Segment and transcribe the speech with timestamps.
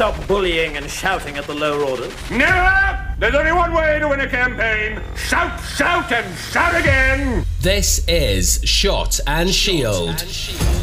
[0.00, 2.10] stop bullying and shouting at the lower orders?
[2.30, 3.14] Never!
[3.18, 4.98] There's only one way to win a campaign.
[5.14, 7.44] Shout, shout, and shout again!
[7.60, 10.24] This is Shot and Shield.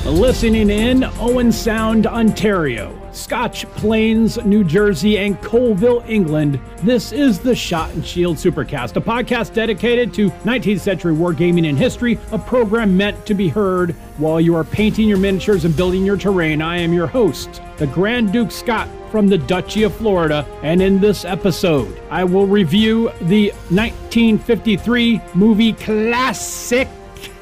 [0.06, 7.56] Listening in Owen Sound, Ontario, Scotch Plains, New Jersey, and Coalville, England, this is the
[7.56, 12.96] Shot and Shield Supercast, a podcast dedicated to 19th century wargaming and history, a program
[12.96, 16.62] meant to be heard while you are painting your miniatures and building your terrain.
[16.62, 21.00] I am your host, the Grand Duke Scott from the Duchy of Florida, and in
[21.00, 26.88] this episode, I will review the 1953 movie classic.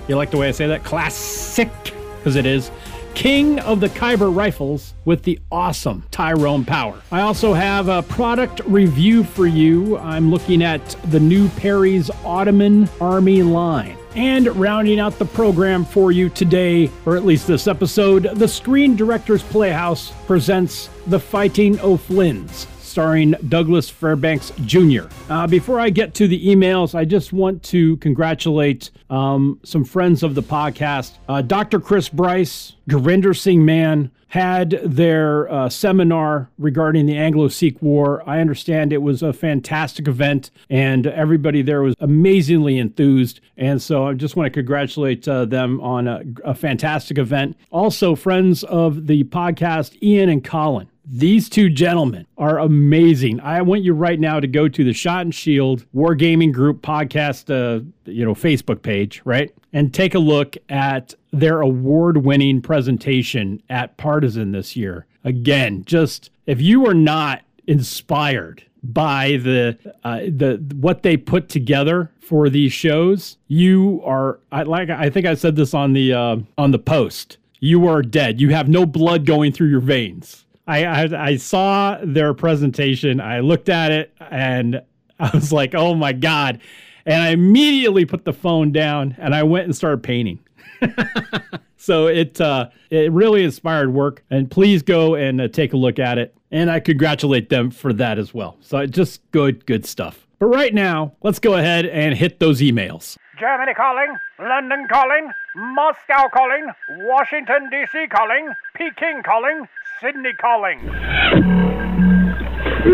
[0.07, 0.83] You like the way I say that?
[0.83, 1.69] Classic,
[2.17, 2.71] because it is.
[3.15, 7.01] King of the Khyber Rifles with the awesome Tyrone Power.
[7.11, 9.97] I also have a product review for you.
[9.97, 13.97] I'm looking at the new Perry's Ottoman Army line.
[14.15, 18.95] And rounding out the program for you today, or at least this episode, the Screen
[18.95, 25.01] Directors Playhouse presents The Fighting O'Flynn's starring Douglas Fairbanks Jr.
[25.29, 30.23] Uh, before I get to the emails, I just want to congratulate um, some friends
[30.23, 31.17] of the podcast.
[31.27, 31.81] Uh, Dr.
[31.81, 38.23] Chris Bryce, Gurinder Singh Mann, had their uh, seminar regarding the Anglo Sikh War.
[38.25, 43.41] I understand it was a fantastic event, and everybody there was amazingly enthused.
[43.57, 47.57] And so I just want to congratulate uh, them on a, a fantastic event.
[47.71, 50.87] Also, friends of the podcast, Ian and Colin.
[51.07, 53.39] These two gentlemen are amazing.
[53.41, 57.51] I want you right now to go to the Shot and Shield Wargaming Group podcast,
[57.51, 63.97] uh, you know, Facebook page, right, and take a look at their award-winning presentation at
[63.97, 65.05] Partisan this year.
[65.23, 72.11] Again, just if you are not inspired by the uh, the what they put together
[72.19, 76.37] for these shows, you are I like I think I said this on the uh,
[76.57, 77.37] on the post.
[77.59, 78.41] You are dead.
[78.41, 83.21] You have no blood going through your veins I, I, I saw their presentation.
[83.21, 84.81] I looked at it and
[85.19, 86.59] I was like, "Oh my god!"
[87.05, 90.39] And I immediately put the phone down and I went and started painting.
[91.77, 94.23] so it uh, it really inspired work.
[94.29, 96.35] And please go and uh, take a look at it.
[96.51, 98.57] And I congratulate them for that as well.
[98.61, 100.25] So just good good stuff.
[100.39, 103.17] But right now, let's go ahead and hit those emails.
[103.39, 106.67] Germany calling, London calling, Moscow calling,
[107.07, 108.07] Washington, D.C.
[108.07, 109.67] calling, Peking calling,
[110.01, 110.79] Sydney calling.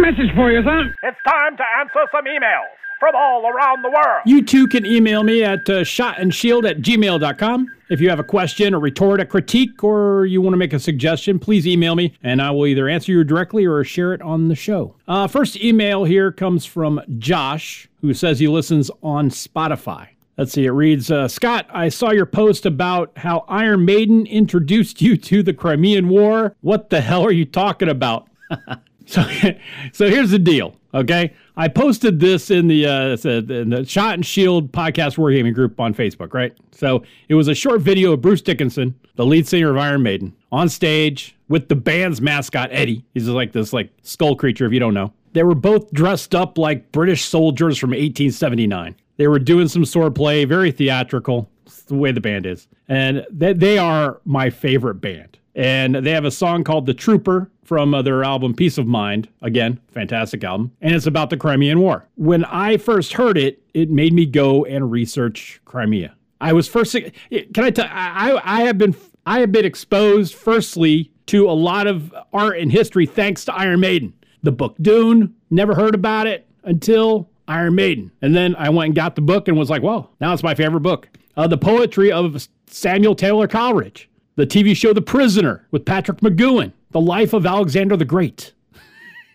[0.01, 0.93] Message for you, son.
[1.03, 2.69] It's time to answer some emails
[2.99, 4.21] from all around the world.
[4.25, 7.67] You too can email me at uh, shotandshield at gmail.com.
[7.89, 10.79] If you have a question, a retort, a critique, or you want to make a
[10.79, 14.47] suggestion, please email me and I will either answer you directly or share it on
[14.47, 14.95] the show.
[15.07, 20.09] Uh, first email here comes from Josh, who says he listens on Spotify.
[20.37, 25.01] Let's see, it reads uh, Scott, I saw your post about how Iron Maiden introduced
[25.01, 26.55] you to the Crimean War.
[26.61, 28.27] What the hell are you talking about?
[29.05, 29.23] so,
[29.93, 31.33] so here's the deal, okay?
[31.57, 35.93] I posted this in the, uh, in the Shot and Shield podcast wargaming group on
[35.93, 36.57] Facebook, right?
[36.71, 40.33] So it was a short video of Bruce Dickinson, the lead singer of Iron Maiden,
[40.51, 43.05] on stage with the band's mascot, Eddie.
[43.13, 45.13] He's like this like skull creature, if you don't know.
[45.33, 48.95] They were both dressed up like British soldiers from 1879.
[49.17, 51.49] They were doing some swordplay, very theatrical.
[51.65, 52.67] It's the way the band is.
[52.87, 55.37] And they, they are my favorite band.
[55.55, 59.29] And they have a song called The Trooper from uh, their album Piece of Mind.
[59.41, 60.71] Again, fantastic album.
[60.81, 62.07] And it's about the Crimean War.
[62.15, 66.15] When I first heard it, it made me go and research Crimea.
[66.41, 66.93] I was first.
[66.93, 67.87] Can I tell?
[67.89, 68.95] I I have been
[69.25, 73.79] I have been exposed firstly to a lot of art and history thanks to Iron
[73.79, 74.13] Maiden.
[74.43, 75.35] The book Dune.
[75.49, 78.11] Never heard about it until Iron Maiden.
[78.21, 80.55] And then I went and got the book and was like, "Whoa, now it's my
[80.55, 81.09] favorite book.
[81.35, 86.71] Uh, the poetry of Samuel Taylor Coleridge, the TV show The Prisoner with Patrick McGoohan,
[86.91, 88.53] the life of Alexander the Great.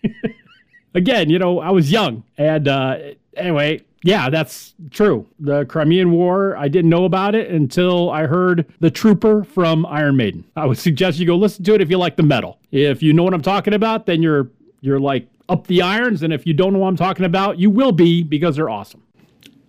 [0.94, 2.24] Again, you know, I was young.
[2.38, 2.98] And uh,
[3.36, 5.26] anyway, yeah, that's true.
[5.40, 10.16] The Crimean War, I didn't know about it until I heard The Trooper from Iron
[10.16, 10.44] Maiden.
[10.54, 12.58] I would suggest you go listen to it if you like the metal.
[12.72, 14.48] If you know what I'm talking about, then you're
[14.80, 16.22] you're like up the irons.
[16.22, 19.02] And if you don't know what I'm talking about, you will be because they're awesome.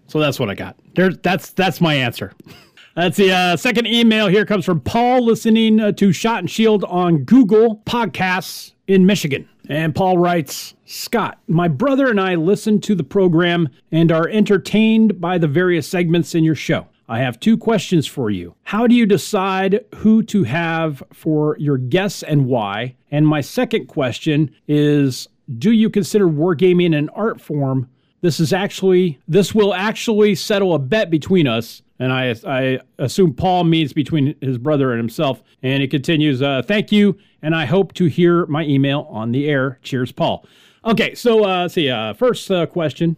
[0.08, 0.78] So that's what I got.
[0.96, 2.34] There, that's that's my answer.
[2.96, 6.84] That's the uh, second email here comes from Paul listening uh, to Shot and Shield
[6.86, 9.48] on Google Podcasts in Michigan.
[9.70, 15.22] And Paul writes Scott, my brother and I listen to the program and are entertained
[15.22, 16.88] by the various segments in your show.
[17.08, 18.56] I have two questions for you.
[18.64, 22.96] How do you decide who to have for your guests and why?
[23.12, 25.28] And my second question is
[25.58, 27.90] do you consider wargaming an art form?
[28.22, 33.34] This is actually this will actually settle a bet between us And I, I assume
[33.34, 35.42] Paul means between his brother and himself.
[35.64, 37.18] And it continues, uh, thank you.
[37.42, 39.80] And I hope to hear my email on the air.
[39.82, 40.46] Cheers, Paul.
[40.86, 41.90] Okay, so uh, see.
[41.90, 43.18] Uh, first uh, question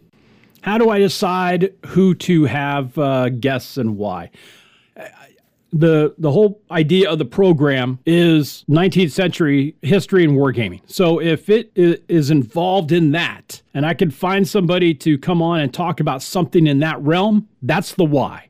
[0.62, 4.30] How do I decide who to have uh, guests and why?
[5.72, 10.80] The the whole idea of the program is 19th century history and wargaming.
[10.86, 15.60] So if it is involved in that, and I can find somebody to come on
[15.60, 18.48] and talk about something in that realm, that's the why.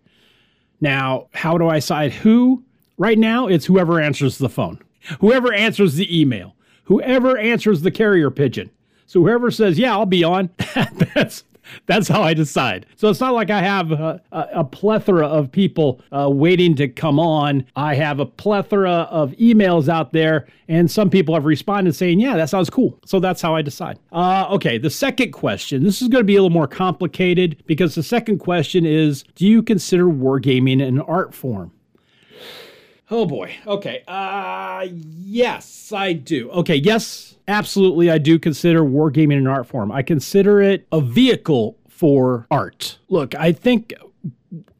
[0.81, 2.65] Now, how do I decide who?
[2.97, 4.79] Right now, it's whoever answers the phone,
[5.21, 8.71] whoever answers the email, whoever answers the carrier pigeon.
[9.07, 10.51] So whoever says, "Yeah, I'll be on,"
[11.15, 11.45] that's
[11.87, 12.87] that's how I decide.
[12.97, 16.89] So it's not like I have a, a, a plethora of people uh, waiting to
[16.89, 17.65] come on.
[17.77, 22.37] I have a plethora of emails out there, and some people have responded saying, Yeah,
[22.37, 22.99] that sounds cool.
[23.05, 23.99] So that's how I decide.
[24.13, 27.95] Uh, okay, the second question this is going to be a little more complicated because
[27.95, 31.73] the second question is Do you consider wargaming an art form?
[33.11, 33.55] Oh boy.
[33.67, 34.03] Okay.
[34.07, 36.51] Uh yes, I do.
[36.51, 39.91] Okay, yes, absolutely I do consider wargaming an art form.
[39.91, 42.99] I consider it a vehicle for art.
[43.09, 43.95] Look, I think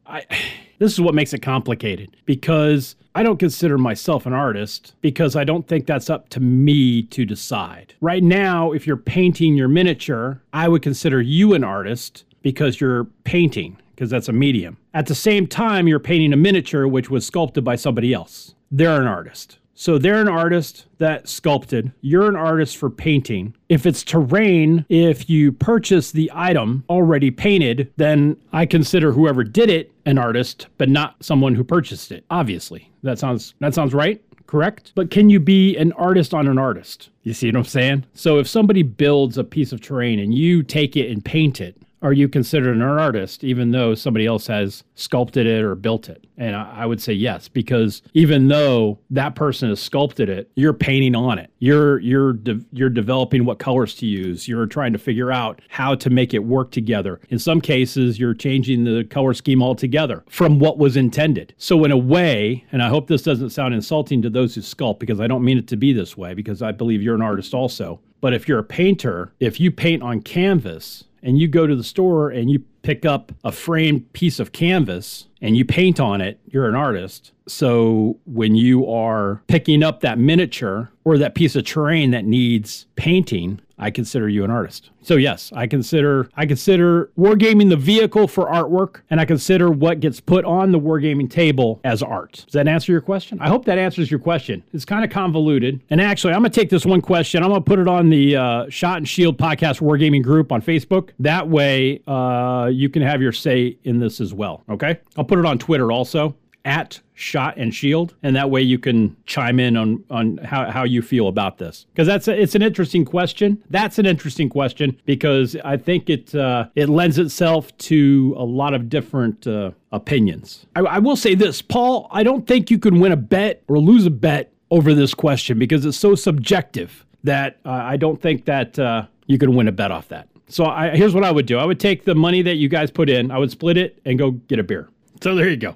[0.05, 0.25] I
[0.79, 5.43] this is what makes it complicated because I don't consider myself an artist because I
[5.43, 7.93] don't think that's up to me to decide.
[7.99, 13.03] Right now, if you're painting your miniature, I would consider you an artist because you're
[13.25, 14.77] painting because that's a medium.
[14.95, 18.55] At the same time, you're painting a miniature which was sculpted by somebody else.
[18.71, 19.59] They're an artist.
[19.75, 21.91] So they're an artist that sculpted.
[22.01, 23.55] You're an artist for painting.
[23.69, 29.69] If it's terrain, if you purchase the item already painted, then I consider whoever did
[29.69, 32.25] it an artist, but not someone who purchased it.
[32.31, 32.89] Obviously.
[33.03, 34.91] That sounds that sounds right correct?
[34.95, 37.09] But can you be an artist on an artist?
[37.23, 38.05] You see what I'm saying?
[38.13, 41.81] So if somebody builds a piece of terrain and you take it and paint it,
[42.01, 46.25] are you considered an artist even though somebody else has sculpted it or built it?
[46.37, 50.73] And I, I, would say yes, because even though that person has sculpted it, you're
[50.73, 51.51] painting on it.
[51.59, 54.47] You're you're de- you're developing what colors to use.
[54.47, 57.19] You're trying to figure out how to make it work together.
[57.29, 61.53] In some cases, you're changing the color scheme altogether from what was intended.
[61.57, 64.99] So in a way, and I hope this doesn't sound insulting to those who sculpt
[64.99, 67.53] because I don't mean it to be this way because I believe you're an artist
[67.53, 67.99] also.
[68.21, 71.83] But if you're a painter, if you paint on canvas, and you go to the
[71.83, 76.39] store and you pick up a framed piece of canvas and you paint on it,
[76.47, 77.31] you're an artist.
[77.47, 82.85] So when you are picking up that miniature or that piece of terrain that needs
[82.95, 84.91] painting, I consider you an artist.
[85.01, 89.99] So yes, I consider I consider wargaming the vehicle for artwork, and I consider what
[89.99, 92.43] gets put on the wargaming table as art.
[92.45, 93.39] Does that answer your question?
[93.41, 94.63] I hope that answers your question.
[94.71, 97.41] It's kind of convoluted, and actually, I'm gonna take this one question.
[97.41, 101.09] I'm gonna put it on the uh, Shot and Shield podcast wargaming group on Facebook.
[101.17, 104.63] That way, uh, you can have your say in this as well.
[104.69, 106.35] Okay, I'll put it on Twitter also
[106.65, 110.83] at shot and shield and that way you can chime in on on how, how
[110.83, 111.85] you feel about this.
[111.91, 113.63] Because that's a, it's an interesting question.
[113.69, 118.73] That's an interesting question because i think it uh, it lends itself to a lot
[118.73, 120.65] of different uh, opinions.
[120.75, 123.79] I, I will say this paul i don't think you can win a bet or
[123.79, 128.45] lose a bet over this question because it's so subjective that uh, i don't think
[128.45, 131.45] that uh, you can win a bet off that so I, here's what i would
[131.45, 133.99] do i would take the money that you guys put in i would split it
[134.05, 134.89] and go get a beer
[135.21, 135.75] so there you go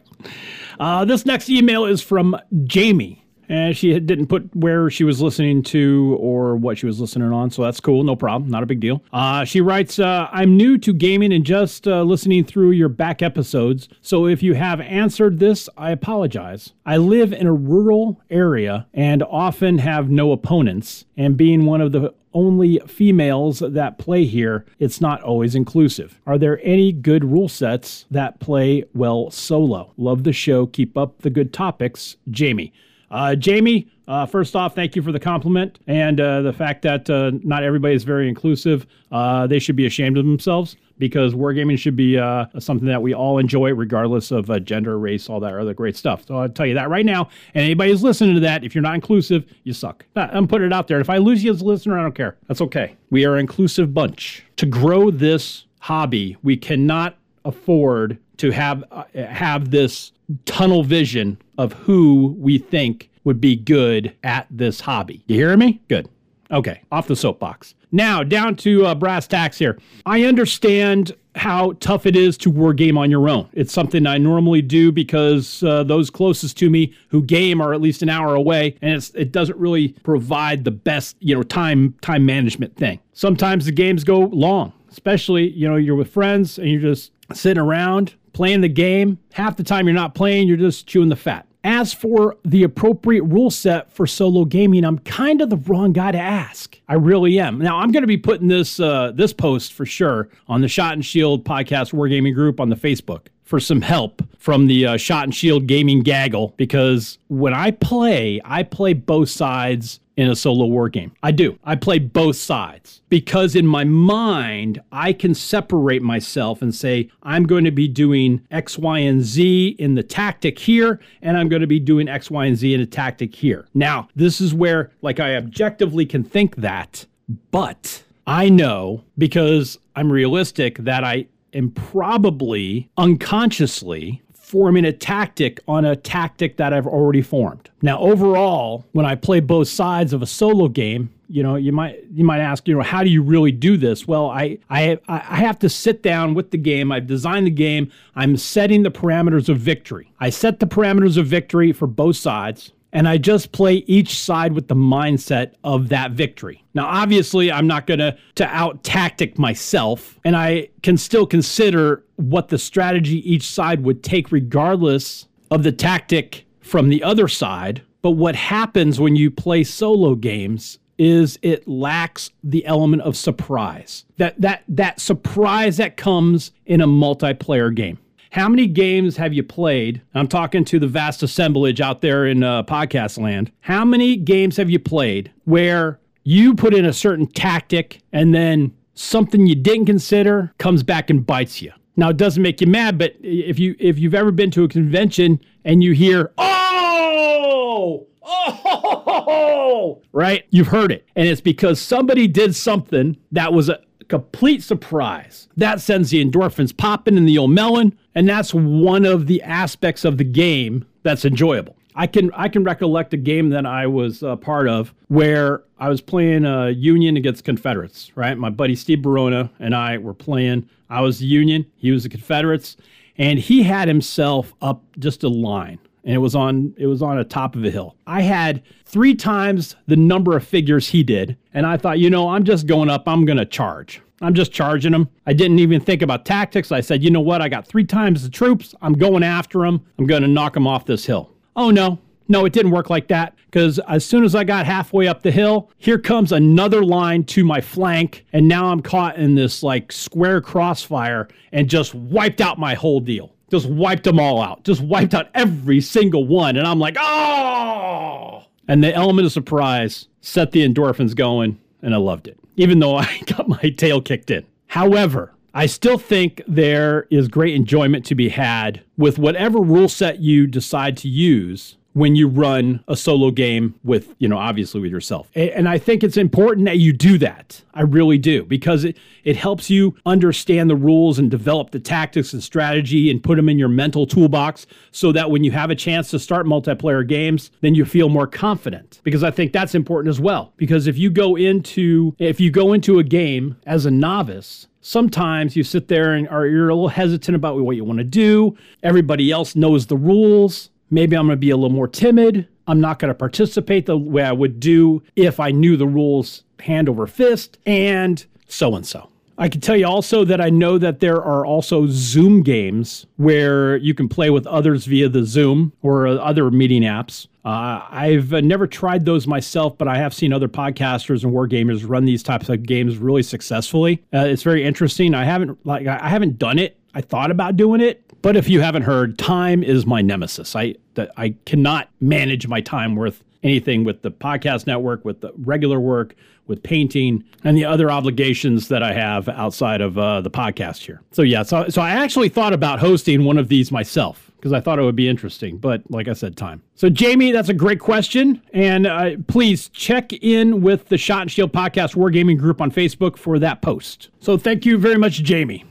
[0.79, 3.21] uh, this next email is from Jamie.
[3.47, 7.51] And she didn't put where she was listening to or what she was listening on,
[7.51, 9.03] so that's cool, no problem, not a big deal.
[9.13, 13.21] Uh, she writes, uh, "I'm new to gaming and just uh, listening through your back
[13.21, 16.73] episodes, so if you have answered this, I apologize.
[16.87, 21.91] I live in a rural area and often have no opponents, and being one of
[21.91, 26.21] the only females that play here, it's not always inclusive.
[26.27, 29.93] Are there any good rule sets that play well solo?
[29.97, 30.67] Love the show.
[30.67, 32.17] Keep up the good topics.
[32.29, 32.71] Jamie.
[33.11, 37.09] Uh, Jamie, uh, first off, thank you for the compliment and uh, the fact that
[37.09, 38.85] uh, not everybody is very inclusive.
[39.11, 43.13] Uh, they should be ashamed of themselves because wargaming should be uh, something that we
[43.13, 46.25] all enjoy, regardless of gender, race, all that other great stuff.
[46.27, 47.29] So I'll tell you that right now.
[47.53, 50.05] And anybody who's listening to that, if you're not inclusive, you suck.
[50.15, 50.99] I'm putting it out there.
[50.99, 52.37] If I lose you as a listener, I don't care.
[52.47, 52.95] That's okay.
[53.09, 54.43] We are an inclusive bunch.
[54.57, 60.11] To grow this hobby, we cannot afford to have have this
[60.45, 65.23] tunnel vision of who we think would be good at this hobby.
[65.27, 65.81] You hear me?
[65.87, 66.09] Good.
[66.51, 67.73] Okay, off the soapbox.
[67.91, 69.79] Now, down to uh, brass tacks here.
[70.05, 73.49] I understand how tough it is to war game on your own.
[73.53, 77.81] It's something I normally do because uh, those closest to me who game are at
[77.81, 82.25] least an hour away, and it doesn't really provide the best, you know, time time
[82.25, 82.99] management thing.
[83.13, 87.61] Sometimes the games go long, especially you know you're with friends and you're just sitting
[87.61, 89.17] around playing the game.
[89.33, 91.47] Half the time you're not playing, you're just chewing the fat.
[91.63, 96.11] As for the appropriate rule set for solo gaming, I'm kind of the wrong guy
[96.11, 96.79] to ask.
[96.87, 97.57] I really am.
[97.57, 100.93] Now I'm going to be putting this uh, this post for sure on the Shot
[100.93, 105.23] and Shield podcast wargaming group on the Facebook for some help from the uh, Shot
[105.23, 110.65] and Shield gaming gaggle because when I play, I play both sides in a solo
[110.65, 111.11] war game.
[111.21, 111.57] I do.
[111.63, 117.45] I play both sides because in my mind, I can separate myself and say, I'm
[117.45, 121.61] going to be doing X, Y, and Z in the tactic here, and I'm going
[121.61, 123.67] to be doing X, Y, and Z in a tactic here.
[123.73, 127.05] Now, this is where, like, I objectively can think that,
[127.51, 134.21] but I know because I'm realistic that I am probably unconsciously
[134.55, 137.69] forming a tactic on a tactic that I've already formed.
[137.81, 142.01] Now, overall, when I play both sides of a solo game, you know, you might
[142.09, 144.07] you might ask, you know, how do you really do this?
[144.07, 146.89] Well, I I I have to sit down with the game.
[146.89, 147.91] I've designed the game.
[148.15, 150.09] I'm setting the parameters of victory.
[150.21, 154.53] I set the parameters of victory for both sides and I just play each side
[154.53, 156.63] with the mindset of that victory.
[156.73, 162.05] Now, obviously, I'm not going to to out tactic myself, and I can still consider
[162.15, 167.81] what the strategy each side would take, regardless of the tactic from the other side.
[168.01, 174.05] But what happens when you play solo games is it lacks the element of surprise.
[174.17, 177.99] That that that surprise that comes in a multiplayer game.
[178.35, 180.01] How many games have you played?
[180.13, 183.49] I'm talking to the vast assemblage out there in uh, podcast land.
[183.61, 188.75] How many games have you played where you put in a certain tactic and then
[188.93, 191.71] something you didn't consider comes back and bites you?
[191.95, 194.67] Now it doesn't make you mad, but if you if you've ever been to a
[194.67, 202.53] convention and you hear oh oh right, you've heard it, and it's because somebody did
[202.53, 205.47] something that was a complete surprise.
[205.57, 210.05] That sends the endorphins popping in the old melon, and that's one of the aspects
[210.05, 211.75] of the game that's enjoyable.
[211.95, 215.87] I can I can recollect a game that I was a part of where I
[215.87, 218.11] was playing a Union against Confederates.
[218.15, 220.69] Right, my buddy Steve Barona and I were playing.
[220.89, 222.75] I was the Union, he was the Confederates,
[223.17, 227.17] and he had himself up just a line and it was on it was on
[227.17, 227.95] a top of a hill.
[228.07, 232.29] I had three times the number of figures he did, and I thought, you know,
[232.29, 233.07] I'm just going up.
[233.07, 234.01] I'm going to charge.
[234.21, 235.09] I'm just charging them.
[235.25, 236.71] I didn't even think about tactics.
[236.71, 237.41] I said, you know what?
[237.41, 238.73] I got three times the troops.
[238.81, 239.85] I'm going after them.
[239.99, 241.31] I'm going to knock them off this hill.
[241.57, 245.07] Oh no, no, it didn't work like that because as soon as I got halfway
[245.07, 249.35] up the hill, here comes another line to my flank, and now I'm caught in
[249.35, 254.41] this like square crossfire and just wiped out my whole deal just wiped them all
[254.41, 256.57] out, just wiped out every single one.
[256.57, 258.43] And I'm like, oh!
[258.67, 262.97] And the element of surprise set the endorphins going, and I loved it, even though
[262.97, 264.45] I got my tail kicked in.
[264.67, 270.19] However, I still think there is great enjoyment to be had with whatever rule set
[270.19, 274.91] you decide to use when you run a solo game with, you know, obviously with
[274.91, 275.29] yourself.
[275.33, 277.61] And I think it's important that you do that.
[277.73, 282.33] I really do, because it, it helps you understand the rules and develop the tactics
[282.33, 285.75] and strategy and put them in your mental toolbox so that when you have a
[285.75, 288.99] chance to start multiplayer games, then you feel more confident.
[289.05, 290.51] Because I think that's important as well.
[290.57, 295.55] Because if you go into if you go into a game as a novice, sometimes
[295.55, 298.57] you sit there and are you're a little hesitant about what you want to do.
[298.83, 302.47] Everybody else knows the rules Maybe I'm going to be a little more timid.
[302.67, 306.45] I'm not going to participate the way I would do if I knew the rules
[306.61, 309.09] hand over fist, and so and so.
[309.37, 313.75] I can tell you also that I know that there are also Zoom games where
[313.75, 317.27] you can play with others via the Zoom or other meeting apps.
[317.43, 321.83] Uh, I've never tried those myself, but I have seen other podcasters and war gamers
[321.85, 324.01] run these types of games really successfully.
[324.13, 325.13] Uh, it's very interesting.
[325.13, 326.79] I haven't like I haven't done it.
[326.93, 330.55] I thought about doing it, but if you haven't heard, time is my nemesis.
[330.55, 330.73] I
[331.15, 336.15] I cannot manage my time worth anything with the podcast network, with the regular work,
[336.47, 341.03] with painting, and the other obligations that I have outside of uh, the podcast here.
[341.11, 344.59] So yeah, so so I actually thought about hosting one of these myself because I
[344.59, 346.63] thought it would be interesting, but like I said, time.
[346.73, 351.31] So Jamie, that's a great question, and uh, please check in with the Shot and
[351.31, 354.09] Shield Podcast Wargaming group on Facebook for that post.
[354.19, 355.63] So thank you very much, Jamie.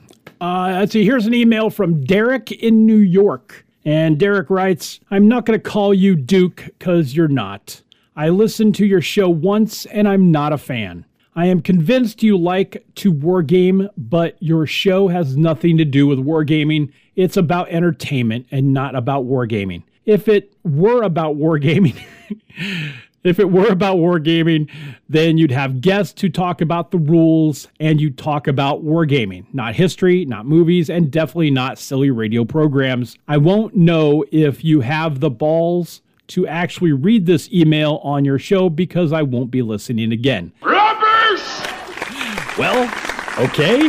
[0.44, 3.64] Uh, let's see, here's an email from Derek in New York.
[3.86, 7.80] And Derek writes, I'm not going to call you Duke because you're not.
[8.14, 11.06] I listened to your show once and I'm not a fan.
[11.34, 16.18] I am convinced you like to wargame, but your show has nothing to do with
[16.18, 16.92] wargaming.
[17.16, 19.82] It's about entertainment and not about wargaming.
[20.04, 21.96] If it were about wargaming,
[23.24, 24.70] If it were about wargaming,
[25.08, 29.74] then you'd have guests who talk about the rules and you talk about wargaming, not
[29.74, 33.16] history, not movies, and definitely not silly radio programs.
[33.26, 38.38] I won't know if you have the balls to actually read this email on your
[38.38, 40.52] show because I won't be listening again.
[40.62, 41.40] Robbers!
[42.58, 42.84] Well,
[43.38, 43.88] okay.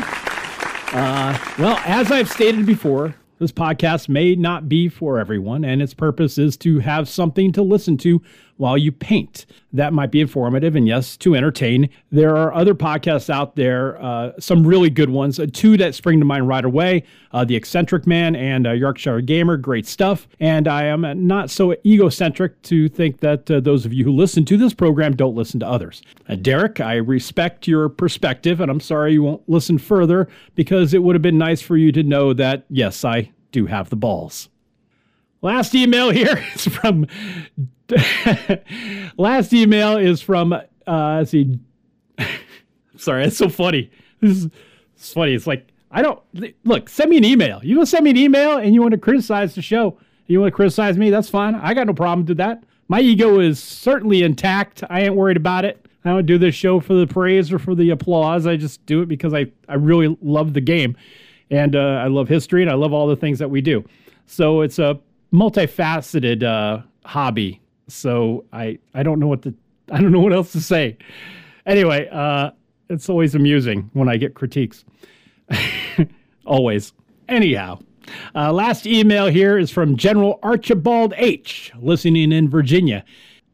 [0.94, 5.94] Uh, well, as I've stated before, this podcast may not be for everyone, and its
[5.94, 8.22] purpose is to have something to listen to
[8.58, 9.46] while you paint.
[9.74, 11.90] That might be informative and, yes, to entertain.
[12.12, 15.40] There are other podcasts out there, uh, some really good ones.
[15.40, 19.22] Uh, two that spring to mind right away uh, The Eccentric Man and uh, Yorkshire
[19.22, 19.58] Gamer.
[19.58, 20.28] Great stuff.
[20.40, 24.46] And I am not so egocentric to think that uh, those of you who listen
[24.46, 26.02] to this program don't listen to others.
[26.30, 31.04] Uh, Derek, I respect your perspective, and I'm sorry you won't listen further because it
[31.04, 34.50] would have been nice for you to know that, yes, I do have the balls.
[35.42, 37.08] Last email here is from.
[39.18, 40.54] last email is from.
[40.54, 41.60] Uh, let's see.
[42.98, 43.92] Sorry, it's so funny.
[44.22, 44.50] This is
[44.96, 45.34] it's funny.
[45.34, 46.22] It's like I don't
[46.64, 46.90] look.
[46.90, 47.60] Send me an email.
[47.64, 49.98] You want to send me an email and you want to criticize the show.
[50.28, 51.10] You want to criticize me?
[51.10, 51.56] That's fine.
[51.56, 52.64] I got no problem with that.
[52.88, 54.84] My ego is certainly intact.
[54.90, 55.86] I ain't worried about it.
[56.04, 58.46] I don't do this show for the praise or for the applause.
[58.46, 60.96] I just do it because I, I really love the game
[61.50, 63.84] and uh, I love history and I love all the things that we do.
[64.28, 65.00] So it's a
[65.34, 67.60] multifaceted uh, hobby.
[67.88, 69.54] So I I don't know what to
[69.92, 70.98] I don't know what else to say.
[71.66, 72.52] Anyway, uh,
[72.90, 74.86] it's always amusing when I get critiques.
[76.46, 76.94] always.
[77.28, 77.80] Anyhow,
[78.36, 83.04] uh, last email here is from General Archibald H, listening in Virginia.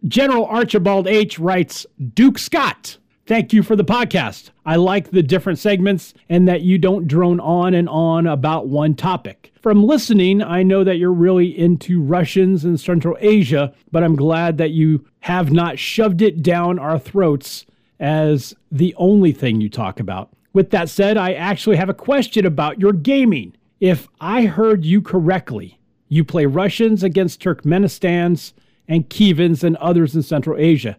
[0.08, 2.98] General Archibald H writes Duke Scott.
[3.32, 4.50] Thank you for the podcast.
[4.66, 8.94] I like the different segments and that you don't drone on and on about one
[8.94, 9.54] topic.
[9.62, 14.58] From listening, I know that you're really into Russians and Central Asia, but I'm glad
[14.58, 17.66] that you have not shoved it down our throats
[18.02, 20.34] as the only thing you talk about.
[20.52, 23.56] With that said, I actually have a question about your gaming.
[23.80, 28.52] If I heard you correctly, you play Russians against Turkmenistans
[28.90, 30.98] and Khivans and others in Central Asia.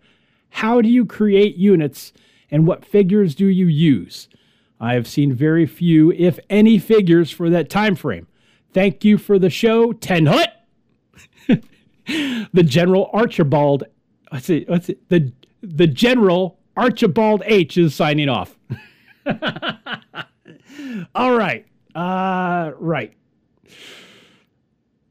[0.54, 2.12] How do you create units
[2.52, 4.28] and what figures do you use?
[4.78, 8.28] I have seen very few, if any, figures for that time frame.
[8.72, 10.50] Thank you for the show, Ten Hut.
[12.06, 13.84] the General Archibald,
[14.30, 14.68] what's it?
[14.68, 15.08] What's it?
[15.08, 18.56] The the General Archibald H is signing off.
[21.14, 23.14] All right, uh, right.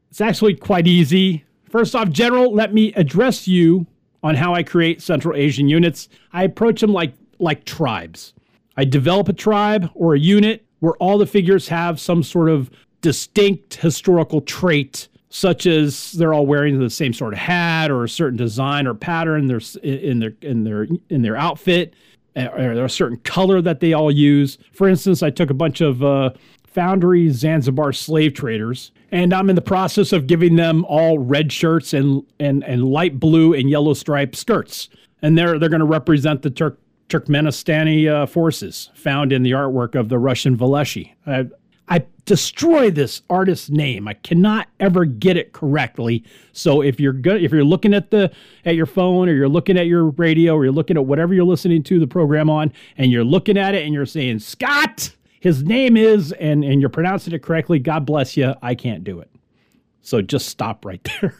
[0.09, 1.45] It's actually quite easy.
[1.69, 3.87] First off, General, let me address you
[4.23, 6.09] on how I create Central Asian units.
[6.33, 8.33] I approach them like like tribes.
[8.77, 12.69] I develop a tribe or a unit where all the figures have some sort of
[13.01, 18.09] distinct historical trait, such as they're all wearing the same sort of hat or a
[18.09, 19.41] certain design or pattern
[19.83, 21.93] in their in their in their outfit,
[22.35, 24.57] or a certain color that they all use.
[24.73, 26.31] For instance, I took a bunch of uh,
[26.67, 31.93] Foundry Zanzibar slave traders, and I'm in the process of giving them all red shirts
[31.93, 34.89] and and and light blue and yellow striped skirts,
[35.21, 36.79] and they're they're going to represent the Turk
[37.11, 41.13] Turkmenistani uh, forces found in the artwork of the Russian Valeshi.
[41.25, 41.47] I,
[41.87, 44.07] I destroy this artist's name.
[44.07, 46.23] I cannot ever get it correctly.
[46.53, 48.31] So if you're good, if you're looking at the
[48.65, 51.43] at your phone or you're looking at your radio or you're looking at whatever you're
[51.43, 55.63] listening to the program on, and you're looking at it and you're saying Scott his
[55.63, 58.53] name is, and, and you're pronouncing it correctly, God bless you.
[58.61, 59.29] I can't do it.
[60.03, 61.35] So just stop right there.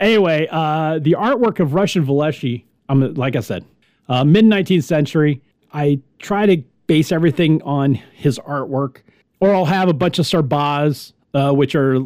[0.00, 3.66] anyway, uh, the artwork of Russian Valeshi, I'm like I said,
[4.08, 5.40] uh, mid 19th century.
[5.72, 8.98] I try to base everything on his artwork,
[9.40, 11.96] or I'll have a bunch of Sarbaz, uh, which are,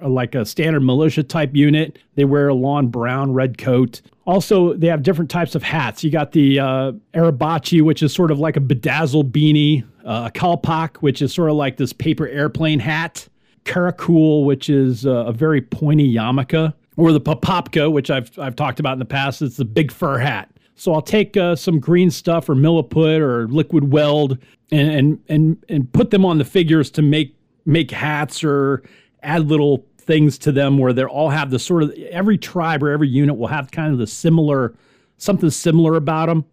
[0.00, 1.98] are like a standard militia type unit.
[2.14, 4.00] They wear a lawn brown red coat.
[4.26, 6.02] Also, they have different types of hats.
[6.02, 10.38] You got the uh, Arabachi, which is sort of like a bedazzled beanie, uh, a
[10.38, 13.28] Kalpak, which is sort of like this paper airplane hat,
[13.64, 18.80] Karakul, which is uh, a very pointy yarmulke, or the Papapka, which I've, I've talked
[18.80, 19.42] about in the past.
[19.42, 20.50] It's the big fur hat.
[20.76, 24.38] So I'll take uh, some green stuff or milliput or liquid weld
[24.70, 27.34] and, and and and put them on the figures to make
[27.64, 28.82] make hats or
[29.22, 32.90] add little things to them where they all have the sort of every tribe or
[32.90, 34.74] every unit will have kind of the similar
[35.16, 36.44] something similar about them.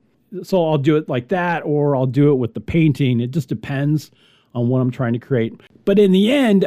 [0.41, 3.19] So I'll do it like that or I'll do it with the painting.
[3.19, 4.09] It just depends
[4.55, 5.59] on what I'm trying to create.
[5.85, 6.65] But in the end,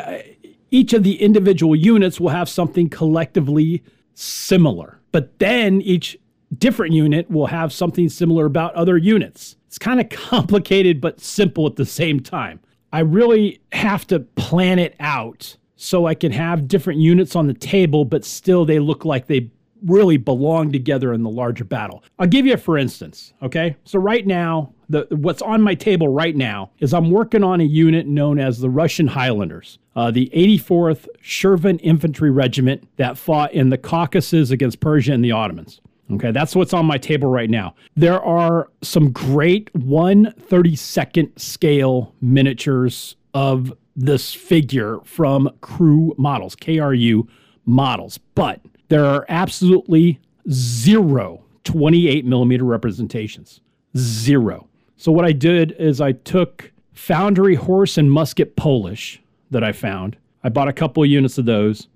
[0.71, 3.83] each of the individual units will have something collectively
[4.15, 5.01] similar.
[5.11, 6.19] But then each
[6.59, 9.57] different unit will have something similar about other units.
[9.67, 12.61] It's kind of complicated but simple at the same time.
[12.93, 17.55] I really have to plan it out so I can have different units on the
[17.55, 19.51] table, but still they look like they
[19.85, 22.03] really belong together in the larger battle.
[22.19, 23.77] I'll give you a for instance, okay?
[23.85, 27.65] So right now, the what's on my table right now is I'm working on a
[27.65, 33.69] unit known as the Russian Highlanders, uh, the 84th Shirvan Infantry Regiment that fought in
[33.69, 35.81] the Caucasus against Persia and the Ottomans.
[36.13, 37.75] Okay, that's what's on my table right now.
[37.97, 47.27] There are some great 132nd scale miniatures of this figure from Crew Models, KRU
[47.65, 53.61] models, but there are absolutely zero 28 millimeter representations.
[53.97, 54.69] Zero.
[54.97, 60.17] So what I did is I took Foundry Horse and Musket Polish that I found.
[60.45, 61.89] I bought a couple of units of those.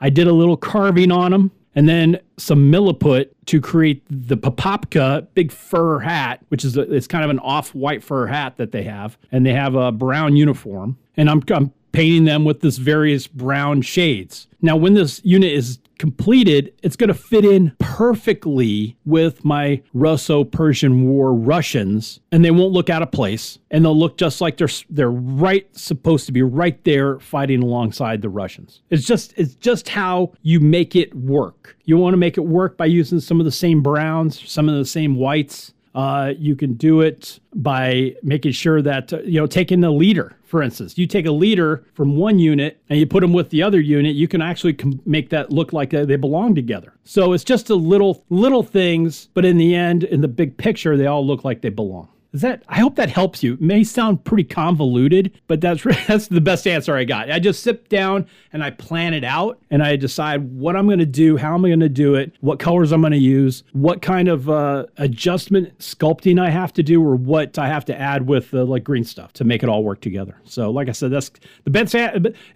[0.00, 5.26] I did a little carving on them and then some milliput to create the papapka
[5.34, 8.82] big fur hat, which is a, it's kind of an off-white fur hat that they
[8.82, 10.98] have, and they have a brown uniform.
[11.16, 14.48] And I'm, I'm painting them with this various brown shades.
[14.60, 20.42] Now, when this unit is completed, it's going to fit in perfectly with my Russo
[20.42, 24.56] Persian War Russians, and they won't look out of place, and they'll look just like
[24.56, 28.82] they're they're right supposed to be right there fighting alongside the Russians.
[28.90, 31.76] It's just it's just how you make it work.
[31.84, 34.74] You want to make it work by using some of the same browns, some of
[34.74, 35.72] the same whites.
[35.94, 40.36] Uh, you can do it by making sure that, uh, you know, taking the leader,
[40.44, 40.96] for instance.
[40.96, 44.14] You take a leader from one unit and you put them with the other unit,
[44.14, 46.94] you can actually com- make that look like they belong together.
[47.04, 50.96] So it's just a little, little things, but in the end, in the big picture,
[50.96, 52.08] they all look like they belong.
[52.32, 52.62] Is that?
[52.68, 53.54] I hope that helps you.
[53.54, 57.30] It may sound pretty convoluted, but that's that's the best answer I got.
[57.30, 60.98] I just sit down and I plan it out, and I decide what I'm going
[60.98, 64.00] to do, how I'm going to do it, what colors I'm going to use, what
[64.00, 68.26] kind of uh, adjustment sculpting I have to do, or what I have to add
[68.26, 70.40] with the like green stuff to make it all work together.
[70.44, 71.30] So, like I said, that's
[71.64, 71.94] the best.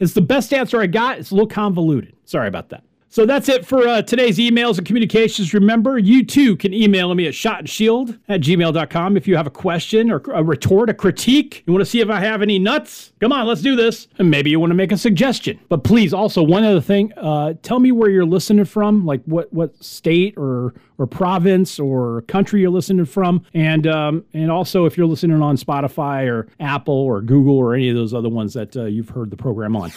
[0.00, 1.18] It's the best answer I got.
[1.18, 2.14] It's a little convoluted.
[2.24, 2.82] Sorry about that.
[3.08, 5.54] So that's it for uh, today's emails and communications.
[5.54, 10.10] Remember, you too can email me at shotandshield at gmail.com if you have a question
[10.10, 11.62] or a retort, a critique.
[11.66, 13.12] You want to see if I have any nuts?
[13.20, 14.08] Come on, let's do this.
[14.18, 15.58] And maybe you want to make a suggestion.
[15.68, 19.52] But please, also, one other thing uh, tell me where you're listening from, like what,
[19.52, 23.44] what state or, or province or country you're listening from.
[23.54, 27.88] And, um, and also, if you're listening on Spotify or Apple or Google or any
[27.88, 29.90] of those other ones that uh, you've heard the program on.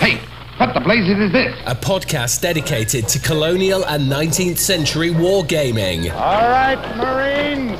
[0.00, 0.20] Hey,
[0.58, 1.56] what the blazes is this?
[1.66, 6.10] A podcast dedicated to colonial and 19th century wargaming.
[6.14, 7.78] All right, Marines.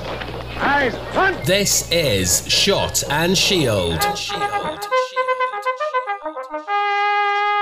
[0.59, 1.43] Eyes front.
[1.47, 3.99] This is Shot and Shield.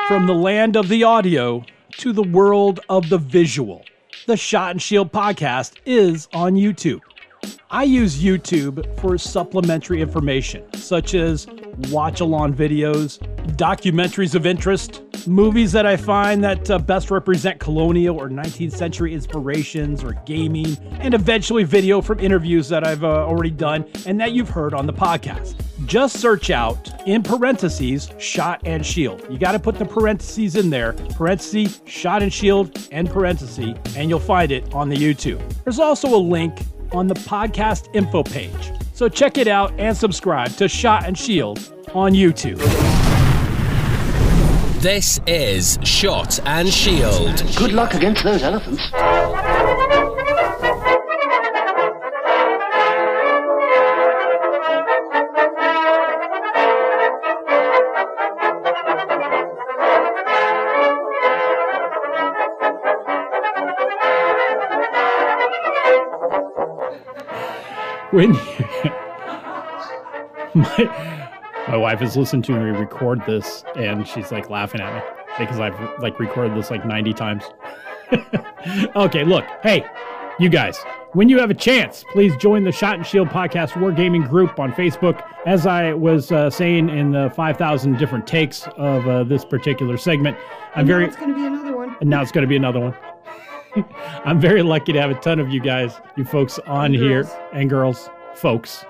[0.09, 1.64] From the land of the audio
[1.99, 3.85] to the world of the visual,
[4.27, 7.03] the Shot and Shield podcast is on YouTube.
[7.70, 11.46] I use YouTube for supplementary information, such as
[11.90, 13.18] watch along videos,
[13.56, 19.12] documentaries of interest, movies that I find that uh, best represent colonial or 19th century
[19.12, 24.32] inspirations or gaming, and eventually video from interviews that I've uh, already done and that
[24.32, 25.56] you've heard on the podcast.
[25.87, 29.24] Just search out in parentheses shot and shield.
[29.30, 34.09] You got to put the parentheses in there, parenthesis, shot and shield, and parenthesis, and
[34.09, 35.40] you'll find it on the YouTube.
[35.64, 36.61] There's also a link
[36.92, 38.72] on the podcast info page.
[38.92, 41.59] So check it out and subscribe to Shot and Shield
[41.94, 42.59] on YouTube.
[44.81, 47.42] This is Shot and Shield.
[47.57, 48.83] Good luck against those elephants.
[68.16, 68.33] When
[70.55, 71.31] my
[71.68, 75.02] my wife is listening to me record this and she's like laughing at me
[75.38, 77.44] because I've like recorded this like 90 times.
[78.96, 79.85] okay, look, hey,
[80.38, 80.79] you guys,
[81.12, 84.72] when you have a chance, please join the Shot and Shield Podcast Wargaming group on
[84.72, 85.22] Facebook.
[85.44, 90.38] As I was uh, saying in the 5,000 different takes of uh, this particular segment,
[90.74, 91.05] I'm And very.
[91.05, 91.94] It's going to be another one.
[92.00, 92.94] And now it's going to be another one.
[94.25, 97.23] I'm very lucky to have a ton of you guys, you folks on And here
[97.25, 97.37] girls.
[97.53, 98.85] and girls, folks.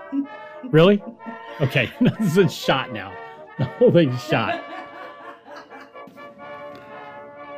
[0.64, 1.02] really?
[1.60, 3.12] Okay, this is a shot now.
[3.58, 4.62] The whole thing's shot.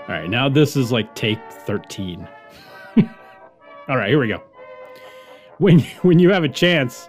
[0.03, 2.27] All right, now this is like take 13.
[3.89, 4.43] All right, here we go.
[5.59, 7.09] When when you have a chance,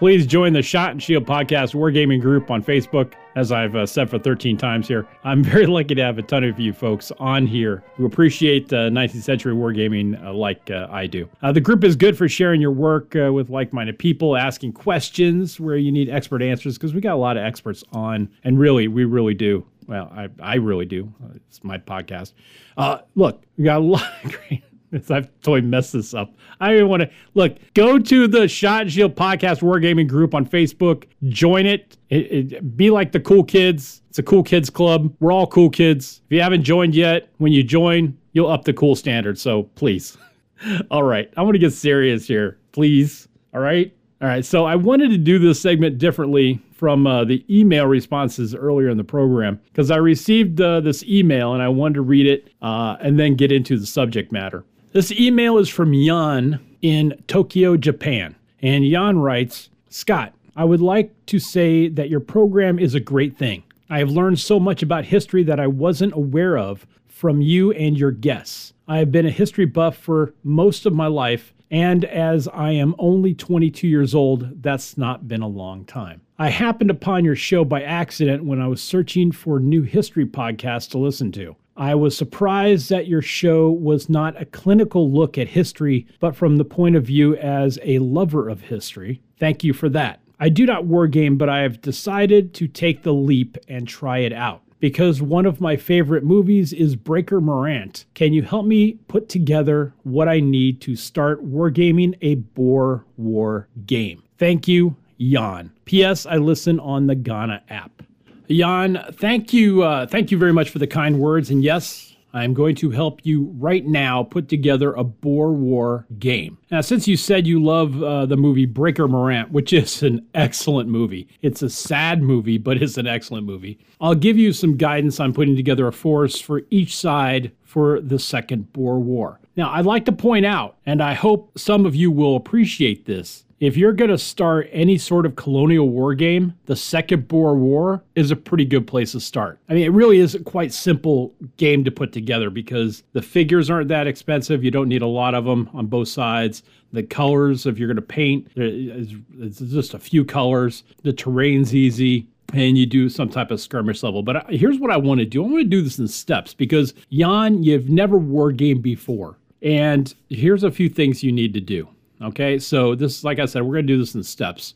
[0.00, 3.12] please join the Shot and Shield Podcast Wargaming group on Facebook.
[3.36, 6.42] As I've uh, said for 13 times here, I'm very lucky to have a ton
[6.42, 11.06] of you folks on here who appreciate uh, 19th century wargaming uh, like uh, I
[11.06, 11.28] do.
[11.42, 15.60] Uh, the group is good for sharing your work uh, with like-minded people, asking questions
[15.60, 18.88] where you need expert answers because we got a lot of experts on, and really,
[18.88, 19.66] we really do.
[19.86, 21.12] Well, I, I really do.
[21.34, 22.32] It's my podcast.
[22.78, 24.64] Uh, look, we got a lot of great
[25.10, 26.34] I've totally messed this up.
[26.60, 27.56] I even want to look.
[27.74, 31.04] Go to the Shot and Shield Podcast Wargaming group on Facebook.
[31.28, 31.96] Join it.
[32.08, 32.76] It, it.
[32.76, 34.02] Be like the cool kids.
[34.08, 35.14] It's a cool kids club.
[35.20, 36.20] We're all cool kids.
[36.26, 39.38] If you haven't joined yet, when you join, you'll up the cool standard.
[39.38, 40.16] So please.
[40.90, 43.28] all right, I want to get serious here, please.
[43.54, 43.94] All right.
[44.22, 44.44] All right.
[44.44, 48.98] So I wanted to do this segment differently from uh, the email responses earlier in
[48.98, 52.96] the program because I received uh, this email and I wanted to read it uh,
[53.00, 54.64] and then get into the subject matter.
[54.92, 58.34] This email is from Jan in Tokyo, Japan.
[58.60, 63.38] And Jan writes Scott, I would like to say that your program is a great
[63.38, 63.62] thing.
[63.88, 67.96] I have learned so much about history that I wasn't aware of from you and
[67.96, 68.72] your guests.
[68.88, 72.96] I have been a history buff for most of my life, and as I am
[72.98, 76.20] only 22 years old, that's not been a long time.
[76.36, 80.90] I happened upon your show by accident when I was searching for new history podcasts
[80.90, 81.54] to listen to.
[81.80, 86.58] I was surprised that your show was not a clinical look at history, but from
[86.58, 89.22] the point of view as a lover of history.
[89.38, 90.20] Thank you for that.
[90.38, 94.32] I do not wargame, but I have decided to take the leap and try it
[94.34, 94.60] out.
[94.78, 98.04] Because one of my favorite movies is Breaker Morant.
[98.12, 103.68] Can you help me put together what I need to start wargaming a Boer War
[103.86, 104.22] game?
[104.36, 105.72] Thank you, Jan.
[105.86, 106.26] P.S.
[106.26, 108.02] I listen on the Ghana app.
[108.50, 111.50] Jan, thank you, uh, thank you very much for the kind words.
[111.50, 116.58] And yes, I'm going to help you right now put together a Boer War game.
[116.70, 120.88] Now, since you said you love uh, the movie Breaker Morant, which is an excellent
[120.88, 123.78] movie, it's a sad movie, but it's an excellent movie.
[124.00, 128.18] I'll give you some guidance on putting together a force for each side for the
[128.18, 129.38] Second Boer War.
[129.56, 133.44] Now, I'd like to point out, and I hope some of you will appreciate this,
[133.60, 138.02] if you're going to start any sort of colonial war game, the Second Boer War
[138.14, 139.58] is a pretty good place to start.
[139.68, 143.68] I mean, it really is a quite simple game to put together because the figures
[143.68, 144.64] aren't that expensive.
[144.64, 146.62] You don't need a lot of them on both sides.
[146.92, 150.82] The colors, if you're going to paint, it's just a few colors.
[151.02, 154.22] The terrain's easy and you do some type of skirmish level.
[154.22, 156.54] But uh, here's what I want to do I want to do this in steps
[156.54, 159.36] because, Jan, you've never war game before.
[159.62, 161.88] And here's a few things you need to do.
[162.22, 164.74] Okay, so this, like I said, we're going to do this in steps.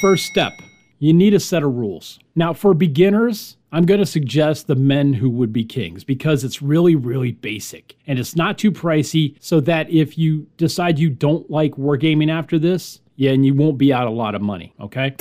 [0.00, 0.52] First step,
[0.98, 2.18] you need a set of rules.
[2.34, 6.62] Now, for beginners, I'm going to suggest the men who would be kings because it's
[6.62, 9.36] really, really basic and it's not too pricey.
[9.40, 13.76] So that if you decide you don't like wargaming after this, yeah, and you won't
[13.76, 14.72] be out a lot of money.
[14.80, 15.14] Okay.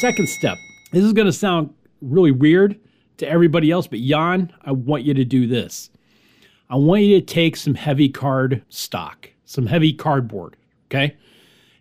[0.00, 0.58] Second step,
[0.90, 2.78] this is going to sound really weird
[3.18, 5.90] to everybody else, but Jan, I want you to do this.
[6.68, 10.56] I want you to take some heavy card stock some heavy cardboard,
[10.88, 11.16] okay?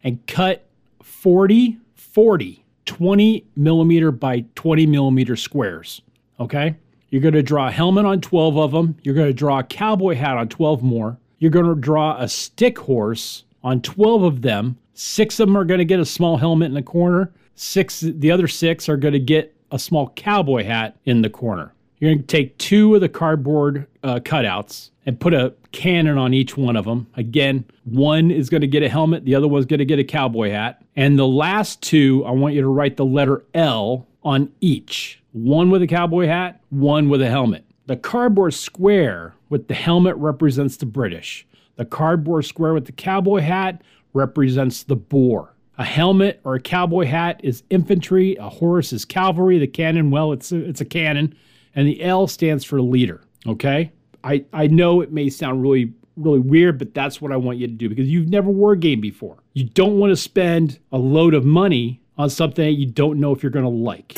[0.03, 0.65] And cut
[1.03, 6.01] 40, 40, 20 millimeter by 20 millimeter squares,
[6.39, 6.75] okay?
[7.09, 8.95] You're gonna draw a helmet on 12 of them.
[9.03, 11.17] You're gonna draw a cowboy hat on 12 more.
[11.39, 14.77] You're gonna draw a stick horse on 12 of them.
[14.93, 17.31] Six of them are gonna get a small helmet in the corner.
[17.55, 21.73] Six, the other six are gonna get a small cowboy hat in the corner.
[21.99, 26.33] You're going to take two of the cardboard uh, cutouts and put a cannon on
[26.33, 27.07] each one of them.
[27.15, 30.03] Again, one is going to get a helmet, the other one's going to get a
[30.03, 30.81] cowboy hat.
[30.95, 35.69] And the last two, I want you to write the letter L on each one
[35.69, 37.65] with a cowboy hat, one with a helmet.
[37.87, 41.45] The cardboard square with the helmet represents the British.
[41.75, 43.81] The cardboard square with the cowboy hat
[44.13, 45.53] represents the Boer.
[45.77, 50.31] A helmet or a cowboy hat is infantry, a horse is cavalry, the cannon, well,
[50.31, 51.35] it's a, it's a cannon
[51.75, 53.21] and the L stands for leader.
[53.45, 53.91] Okay.
[54.25, 57.67] I, I know it may sound really, really weird, but that's what I want you
[57.67, 59.37] to do because you've never war game before.
[59.53, 63.31] You don't want to spend a load of money on something that you don't know
[63.31, 64.15] if you're going to like.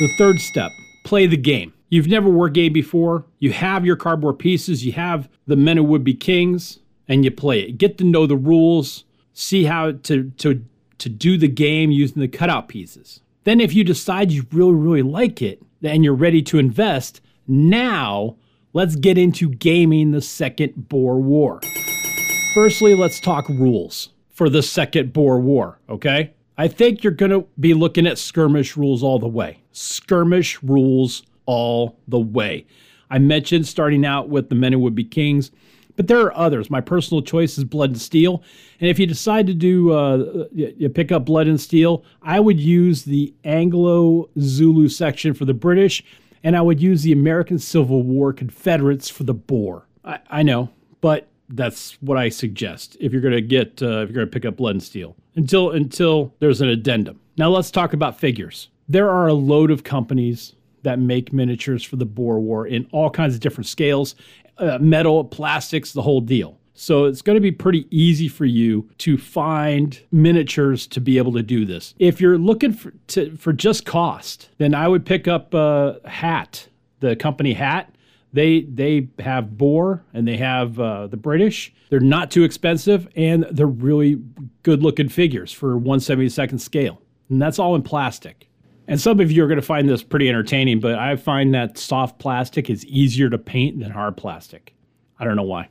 [0.00, 0.72] The third step
[1.04, 1.74] play the game.
[1.90, 3.26] You've never war game before.
[3.38, 7.30] You have your cardboard pieces, you have the men who would be kings, and you
[7.30, 7.76] play it.
[7.76, 10.64] Get to know the rules, see how to, to,
[10.96, 13.20] to do the game using the cutout pieces.
[13.44, 18.36] Then, if you decide you really, really like it, and you're ready to invest, now
[18.72, 21.60] let's get into gaming the second Boer War.
[22.54, 26.32] Firstly, let's talk rules for the second Boer War, okay?
[26.58, 29.60] I think you're going to be looking at skirmish rules all the way.
[29.72, 32.66] Skirmish rules all the way.
[33.10, 35.50] I mentioned starting out with the men who would be kings,
[35.96, 36.70] but there are others.
[36.70, 38.42] My personal choice is Blood and Steel.
[38.80, 42.58] And if you decide to do, uh, you pick up Blood and Steel, I would
[42.58, 46.02] use the Anglo Zulu section for the British,
[46.44, 49.86] and I would use the American Civil War Confederates for the Boer.
[50.04, 54.08] I, I know, but that's what I suggest if you're going to get, uh, if
[54.08, 57.20] you're going to pick up Blood and Steel until until there's an addendum.
[57.36, 58.68] Now let's talk about figures.
[58.88, 63.08] There are a load of companies that make miniatures for the Boer War in all
[63.10, 64.14] kinds of different scales
[64.58, 66.58] uh, metal, plastics, the whole deal.
[66.74, 71.32] So it's going to be pretty easy for you to find miniatures to be able
[71.32, 71.94] to do this.
[71.98, 76.68] If you're looking for, to, for just cost, then I would pick up uh, Hat,
[77.00, 77.94] the company Hat.
[78.34, 81.72] They they have Boer and they have uh, the British.
[81.90, 84.22] They're not too expensive and they're really
[84.62, 87.02] good looking figures for 172nd scale.
[87.28, 88.48] And that's all in plastic.
[88.88, 91.78] And some of you are going to find this pretty entertaining, but I find that
[91.78, 94.74] soft plastic is easier to paint than hard plastic.
[95.18, 95.68] I don't know why.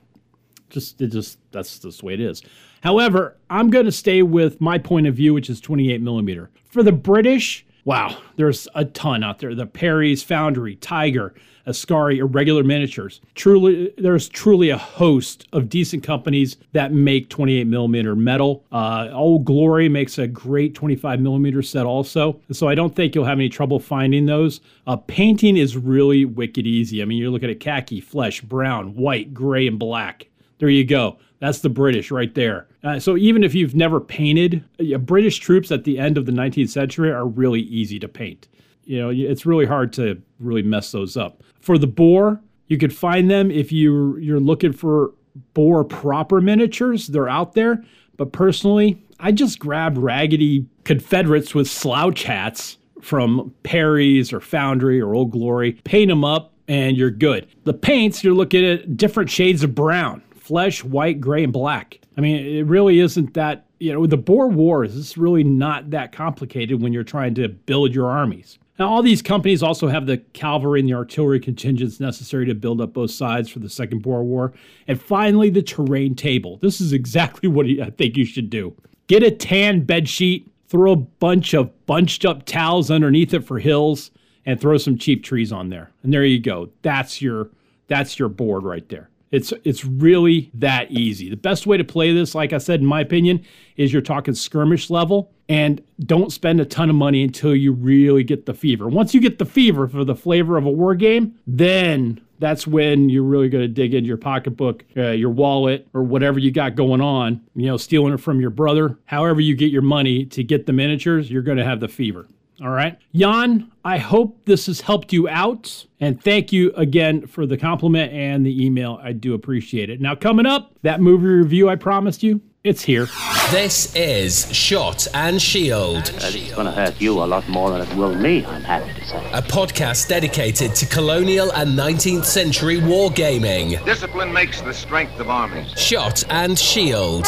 [0.72, 2.42] Just it just that's just the way it is.
[2.82, 6.50] However, I'm going to stay with my point of view, which is 28 millimeter.
[6.66, 9.54] For the British, wow, there's a ton out there.
[9.54, 13.22] The Perry's Foundry, Tiger, Askari, Irregular Miniatures.
[13.36, 18.66] Truly, there's truly a host of decent companies that make 28 millimeter metal.
[18.72, 23.26] Uh, Old Glory makes a great 25 millimeter set also, so I don't think you'll
[23.26, 24.62] have any trouble finding those.
[24.88, 27.02] Uh, painting is really wicked easy.
[27.02, 30.28] I mean, you're looking at khaki, flesh, brown, white, gray, and black.
[30.62, 31.18] There you go.
[31.40, 32.68] That's the British right there.
[32.84, 36.32] Uh, so even if you've never painted, uh, British troops at the end of the
[36.32, 38.48] 19th century are really easy to paint.
[38.84, 41.42] You know, it's really hard to really mess those up.
[41.62, 45.16] For the Boer, you could find them if you you're looking for
[45.56, 47.08] Boer proper miniatures.
[47.08, 47.84] They're out there.
[48.18, 55.16] But personally, I just grab raggedy Confederates with slouch hats from Perry's or Foundry or
[55.16, 57.48] Old Glory, paint them up, and you're good.
[57.64, 60.22] The paints, you're looking at different shades of brown
[60.52, 61.98] flesh, white, gray, and black.
[62.18, 66.12] I mean, it really isn't that, you know, the Boer Wars is really not that
[66.12, 68.60] complicated when you're trying to build your armies.
[68.78, 72.82] Now, all these companies also have the cavalry and the artillery contingents necessary to build
[72.82, 74.52] up both sides for the Second Boer War.
[74.90, 76.58] And finally, the terrain table.
[76.58, 78.76] This is exactly what I think you should do.
[79.08, 83.58] Get a tan bed sheet, throw a bunch of bunched up towels underneath it for
[83.58, 84.12] hills,
[84.46, 85.92] and throw some cheap trees on there.
[86.04, 86.72] And there you go.
[86.82, 87.52] That's your
[87.88, 89.11] that's your board right there.
[89.32, 91.30] It's it's really that easy.
[91.30, 93.44] The best way to play this, like I said, in my opinion,
[93.78, 98.24] is you're talking skirmish level and don't spend a ton of money until you really
[98.24, 98.88] get the fever.
[98.88, 103.08] Once you get the fever for the flavor of a war game, then that's when
[103.08, 106.76] you're really going to dig into your pocketbook, uh, your wallet, or whatever you got
[106.76, 107.40] going on.
[107.56, 108.98] You know, stealing it from your brother.
[109.06, 112.28] However, you get your money to get the miniatures, you're going to have the fever.
[112.62, 113.00] All right.
[113.16, 115.86] Jan, I hope this has helped you out.
[116.00, 119.00] And thank you again for the compliment and the email.
[119.02, 120.00] I do appreciate it.
[120.00, 123.08] Now, coming up, that movie review I promised you, it's here.
[123.50, 126.12] This is Shot and Shield.
[126.14, 129.08] It's going to hurt you a lot more than it will me, I'm happy to
[129.08, 129.32] say.
[129.34, 133.84] A podcast dedicated to colonial and 19th century wargaming.
[133.84, 135.72] Discipline makes the strength of armies.
[135.72, 137.26] Shot and Shield.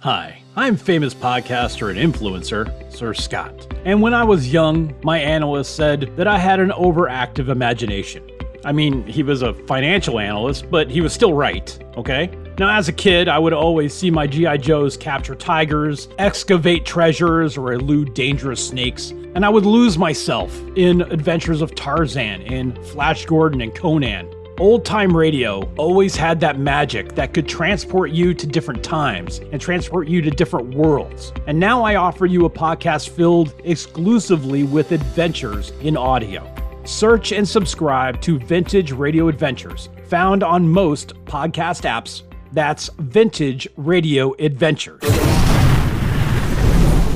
[0.00, 3.74] Hi, I'm famous podcaster and influencer, Sir Scott.
[3.84, 8.22] And when I was young, my analyst said that I had an overactive imagination.
[8.64, 12.30] I mean, he was a financial analyst, but he was still right, okay?
[12.56, 14.58] Now, as a kid, I would always see my G.I.
[14.58, 21.00] Joes capture tigers, excavate treasures, or elude dangerous snakes, and I would lose myself in
[21.00, 24.32] adventures of Tarzan, in Flash Gordon, and Conan.
[24.60, 29.60] Old time radio always had that magic that could transport you to different times and
[29.60, 31.32] transport you to different worlds.
[31.48, 36.48] And now I offer you a podcast filled exclusively with adventures in audio.
[36.84, 42.22] Search and subscribe to Vintage Radio Adventures, found on most podcast apps.
[42.52, 45.00] That's Vintage Radio Adventures.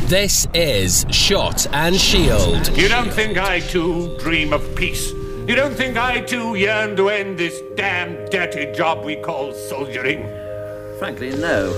[0.09, 2.77] This is Shot and Shield.
[2.77, 5.13] You don't think I too dream of peace?
[5.49, 10.29] You don't think I too yearn to end this damn dirty job we call soldiering?
[10.99, 11.73] Frankly, no.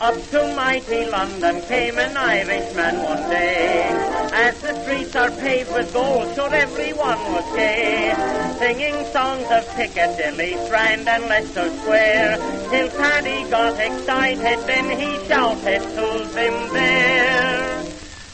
[0.00, 4.13] Up to mighty London came an Irishman one day.
[4.36, 8.12] As the streets are paved with gold, sure everyone was gay.
[8.58, 12.38] Singing songs of Piccadilly, Strand and Leicester Square.
[12.68, 17.84] Till Paddy got excited, then he shouted, who's been there?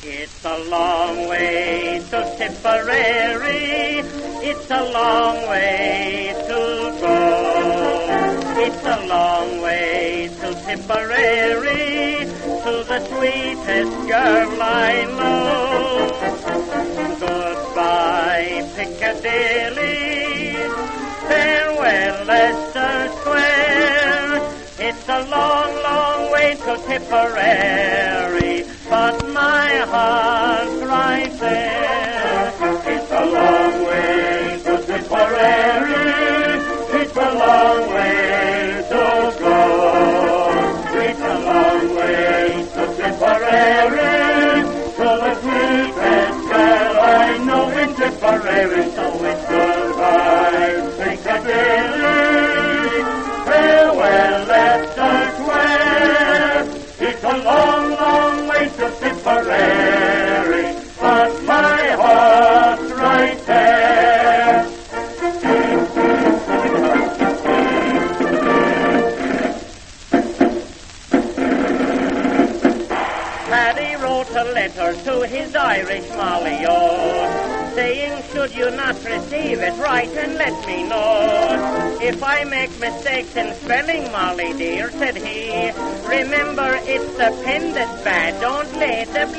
[0.03, 3.99] It's a long way to Tipperary.
[4.43, 7.21] It's a long way to go.
[8.57, 12.25] It's a long way to Tipperary,
[12.71, 16.11] the sweetest girl I know.
[17.19, 20.55] Goodbye, Piccadilly.
[21.29, 24.35] Farewell, Leicester Square.
[24.79, 32.00] It's a long, long way to Tipperary, but my heart's right there.
[43.91, 44.63] Tipperary,
[44.97, 49.20] so the sweet and fair, I know in Tipperary, so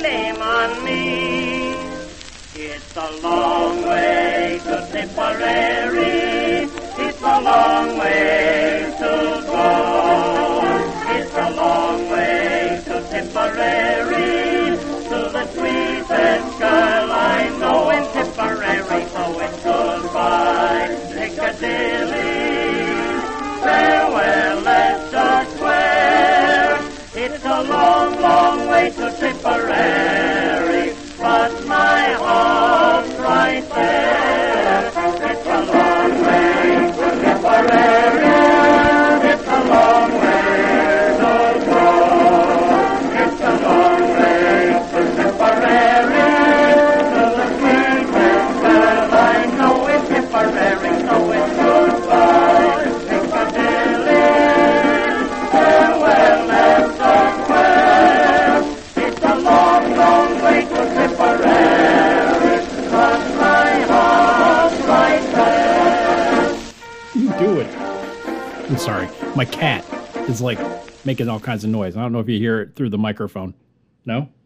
[0.01, 1.30] blame on me.
[71.05, 71.97] Making all kinds of noise.
[71.97, 73.53] I don't know if you hear it through the microphone.
[74.05, 74.29] No?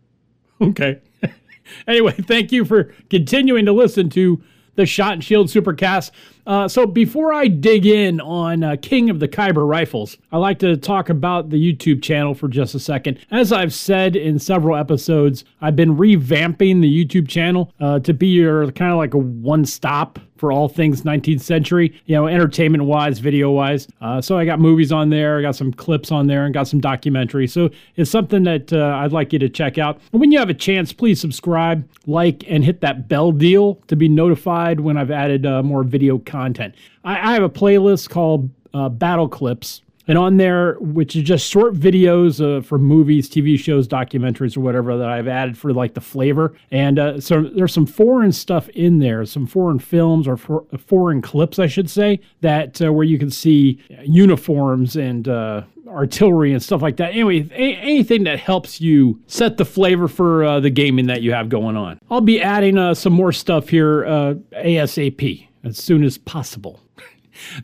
[0.61, 1.01] Okay.
[1.87, 4.41] anyway, thank you for continuing to listen to
[4.75, 6.11] the Shot and Shield Supercast.
[6.47, 10.59] Uh, so before I dig in on uh, King of the Khyber Rifles, I like
[10.59, 13.19] to talk about the YouTube channel for just a second.
[13.31, 18.27] As I've said in several episodes, I've been revamping the YouTube channel uh, to be
[18.27, 23.19] your kind of like a one-stop for all things 19th century, you know, entertainment wise,
[23.19, 23.87] video wise.
[24.01, 26.67] Uh, so I got movies on there, I got some clips on there, and got
[26.67, 27.51] some documentaries.
[27.51, 29.99] So it's something that uh, I'd like you to check out.
[30.11, 33.95] And when you have a chance, please subscribe, like, and hit that bell deal to
[33.95, 36.75] be notified when I've added uh, more video content.
[37.03, 39.81] I, I have a playlist called uh, Battle Clips.
[40.07, 44.59] And on there, which is just short videos uh, from movies, TV shows, documentaries, or
[44.59, 46.55] whatever that I've added for like the flavor.
[46.69, 51.21] And uh, so there's some foreign stuff in there, some foreign films or for, foreign
[51.21, 56.61] clips, I should say, that uh, where you can see uniforms and uh, artillery and
[56.61, 57.11] stuff like that.
[57.11, 61.31] Anyway, a- anything that helps you set the flavor for uh, the gaming that you
[61.31, 61.99] have going on.
[62.09, 66.81] I'll be adding uh, some more stuff here uh, ASAP as soon as possible.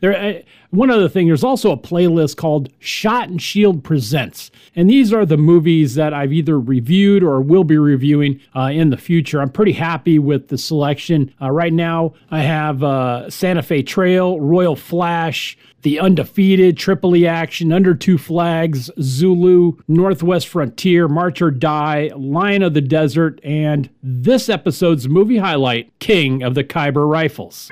[0.00, 4.50] There, uh, one other thing, there's also a playlist called Shot and Shield Presents.
[4.74, 8.90] And these are the movies that I've either reviewed or will be reviewing uh, in
[8.90, 9.40] the future.
[9.42, 11.32] I'm pretty happy with the selection.
[11.40, 17.70] Uh, right now, I have uh, Santa Fe Trail, Royal Flash, The Undefeated, Tripoli Action,
[17.70, 24.48] Under Two Flags, Zulu, Northwest Frontier, March or Die, Lion of the Desert, and this
[24.48, 27.68] episode's movie highlight, King of the Khyber Rifles.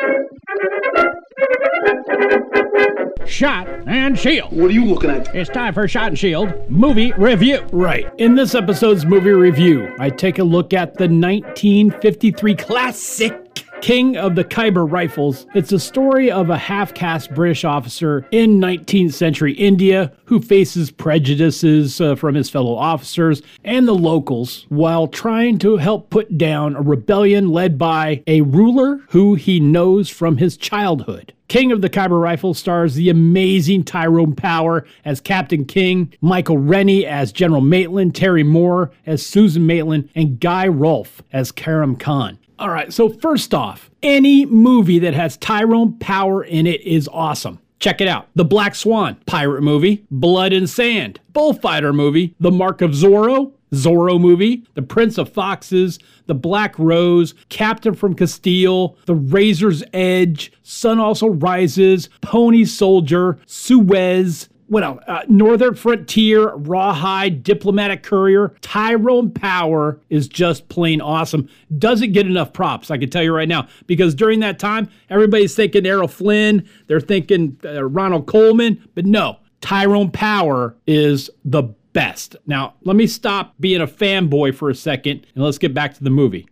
[3.27, 4.53] Shot and Shield.
[4.53, 5.35] What are you looking at?
[5.35, 7.61] It's time for Shot and Shield movie review.
[7.73, 8.11] Right.
[8.19, 13.50] In this episode's movie review, I take a look at the 1953 classic.
[13.81, 15.47] King of the Khyber Rifles.
[15.55, 20.91] It's a story of a half caste British officer in 19th century India who faces
[20.91, 26.77] prejudices uh, from his fellow officers and the locals while trying to help put down
[26.77, 31.33] a rebellion led by a ruler who he knows from his childhood.
[31.49, 37.07] King of the Khyber Rifle stars the amazing Tyrone Power as Captain King, Michael Rennie
[37.07, 42.39] as General Maitland, Terry Moore as Susan Maitland, and Guy Rolfe as Karam Khan.
[42.61, 47.59] All right, so first off, any movie that has Tyrone Power in it is awesome.
[47.79, 48.29] Check it out.
[48.35, 54.21] The Black Swan, pirate movie, Blood and Sand, bullfighter movie, The Mark of Zorro, Zorro
[54.21, 60.99] movie, The Prince of Foxes, The Black Rose, Captain from Castile, The Razor's Edge, Sun
[60.99, 65.01] Also Rises, Pony Soldier, Suez, what else?
[65.09, 71.49] Uh, Northern Frontier, Rawhide, Diplomatic Courier, Tyrone Power is just plain awesome.
[71.77, 75.57] Doesn't get enough props, I can tell you right now, because during that time, everybody's
[75.57, 82.37] thinking Errol Flynn, they're thinking uh, Ronald Colman, but no, Tyrone Power is the best.
[82.47, 86.05] Now, let me stop being a fanboy for a second and let's get back to
[86.05, 86.49] the movie.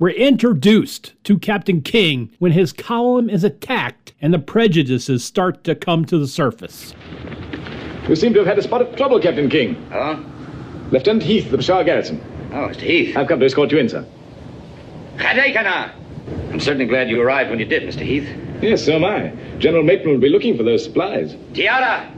[0.00, 5.74] We're introduced to Captain King when his column is attacked and the prejudices start to
[5.74, 6.94] come to the surface.
[8.08, 9.76] You seem to have had a spot of trouble, Captain King.
[9.92, 10.24] Oh?
[10.90, 12.18] Lieutenant Heath the Bashar Garrison.
[12.50, 12.80] Oh, Mr.
[12.80, 13.14] Heath.
[13.14, 14.06] I've come to escort you in, sir.
[15.18, 15.92] Khadekana!
[16.50, 18.00] I'm certainly glad you arrived when you did, Mr.
[18.00, 18.26] Heath.
[18.62, 19.34] Yes, so am I.
[19.58, 21.36] General Maitland will be looking for those supplies.
[21.52, 22.10] Tiara!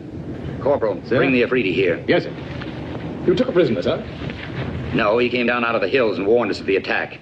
[0.60, 1.16] Corporal, sir?
[1.16, 2.00] bring the Afridi here.
[2.06, 3.24] Yes, sir.
[3.26, 3.98] You took a prisoner, sir?
[4.94, 7.18] No, he came down out of the hills and warned us of the attack.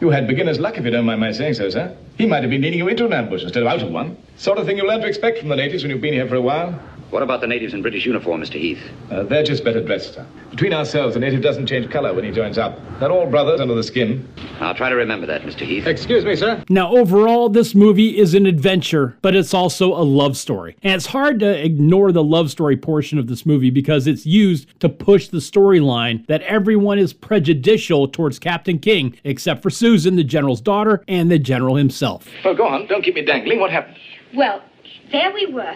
[0.00, 1.96] You had beginner's luck, if you don't mind my saying so, sir.
[2.16, 4.16] He might have been leading you into an ambush instead of out of one.
[4.36, 6.36] Sort of thing you learn to expect from the natives when you've been here for
[6.36, 6.80] a while.
[7.10, 8.60] What about the natives in British uniform, Mr.
[8.60, 8.82] Heath?
[9.10, 10.26] Uh, they're just better dressed, sir.
[10.50, 12.78] Between ourselves, the native doesn't change color when he joins up.
[13.00, 14.28] They're all brothers under the skin.
[14.60, 15.60] I'll try to remember that, Mr.
[15.60, 15.86] Heath.
[15.86, 16.62] Excuse me, sir.
[16.68, 20.76] Now, overall, this movie is an adventure, but it's also a love story.
[20.82, 24.78] And it's hard to ignore the love story portion of this movie because it's used
[24.80, 30.24] to push the storyline that everyone is prejudicial towards Captain King, except for Susan, the
[30.24, 32.28] general's daughter, and the general himself.
[32.44, 32.86] Well, go on.
[32.86, 33.60] Don't keep me dangling.
[33.60, 33.96] What happened?
[34.34, 34.62] Well,
[35.10, 35.74] there we were,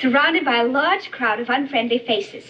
[0.00, 2.44] surrounded by a large crowd of unfriendly faces.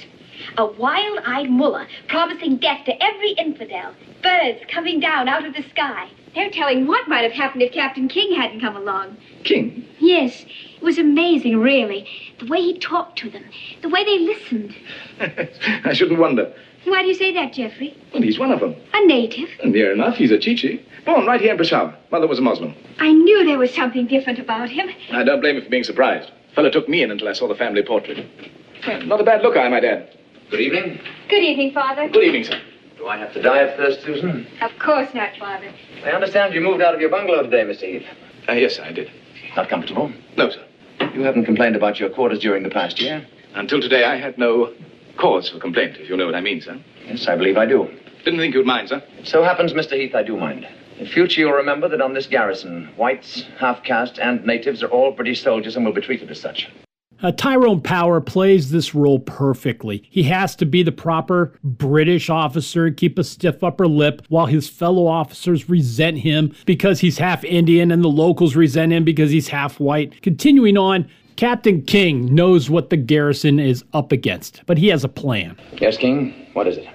[0.56, 3.94] A wild eyed mullah promising death to every infidel.
[4.22, 6.08] Birds coming down out of the sky.
[6.34, 9.16] They're telling what might have happened if Captain King hadn't come along.
[9.44, 9.84] King?
[9.98, 10.44] Yes,
[10.76, 12.06] it was amazing, really.
[12.38, 13.44] The way he talked to them,
[13.82, 14.74] the way they listened.
[15.84, 16.54] I shouldn't wonder.
[16.84, 17.96] Why do you say that, Geoffrey?
[18.12, 18.74] Well, he's one of them.
[18.94, 19.50] A native?
[19.64, 20.84] Near enough, he's a Chichi.
[21.04, 21.94] Born right here in Peshawar.
[22.10, 22.74] Mother was a Muslim.
[22.98, 24.88] I knew there was something different about him.
[25.12, 26.30] I don't blame you for being surprised.
[26.54, 28.26] Fellow took me in until I saw the family portrait.
[28.86, 30.16] Well, not a bad look, I might add.
[30.50, 30.98] Good evening.
[31.28, 32.08] Good evening, Father.
[32.08, 32.60] Good evening, sir.
[32.96, 34.46] Do I have to die of thirst, Susan?
[34.60, 35.72] Of course not, Father.
[36.04, 37.82] I understand you moved out of your bungalow today, Mr.
[37.84, 38.06] Heath.
[38.48, 39.10] Uh, yes, I did.
[39.56, 40.12] Not comfortable?
[40.36, 40.64] No, sir.
[41.14, 43.26] You haven't complained about your quarters during the past year?
[43.54, 44.74] Until today, I had no
[45.16, 46.78] cause for complaint, if you know what I mean, sir.
[47.06, 47.88] Yes, I believe I do.
[48.24, 49.02] Didn't think you'd mind, sir.
[49.18, 49.92] It so happens, Mr.
[49.92, 50.66] Heath, I do mind.
[51.00, 55.12] In future, you'll remember that on this garrison, whites, half caste, and natives are all
[55.12, 56.68] British soldiers and will be treated as such.
[57.22, 60.06] Uh, Tyrone Power plays this role perfectly.
[60.10, 64.44] He has to be the proper British officer and keep a stiff upper lip while
[64.44, 69.30] his fellow officers resent him because he's half Indian and the locals resent him because
[69.30, 70.20] he's half white.
[70.20, 75.08] Continuing on, Captain King knows what the garrison is up against, but he has a
[75.08, 75.56] plan.
[75.80, 76.46] Yes, King?
[76.52, 76.86] What is it?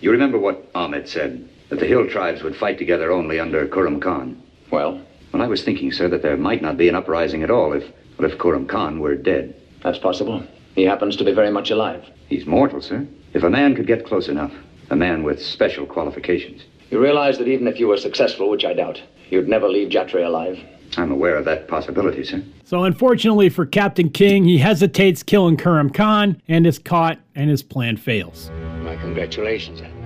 [0.00, 1.46] You remember what Ahmed said?
[1.70, 4.42] That the hill tribes would fight together only under Kurram Khan.
[4.70, 5.00] Well?
[5.32, 7.84] Well, I was thinking, sir, that there might not be an uprising at all if,
[8.18, 9.54] well, if Kurram Khan were dead.
[9.82, 10.42] That's possible.
[10.74, 12.04] He happens to be very much alive.
[12.28, 13.06] He's mortal, sir.
[13.32, 14.52] If a man could get close enough,
[14.90, 16.64] a man with special qualifications.
[16.90, 19.00] You realize that even if you were successful, which I doubt,
[19.30, 20.58] you'd never leave Jatre alive?
[20.96, 22.42] I'm aware of that possibility, sir.
[22.64, 27.62] So, unfortunately for Captain King, he hesitates killing Kurram Khan and is caught, and his
[27.62, 28.50] plan fails.
[28.82, 29.80] My congratulations.
[29.80, 29.99] You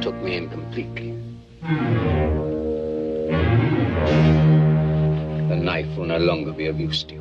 [0.00, 1.12] took me in completely.
[5.48, 7.20] The knife will no longer be of use to you.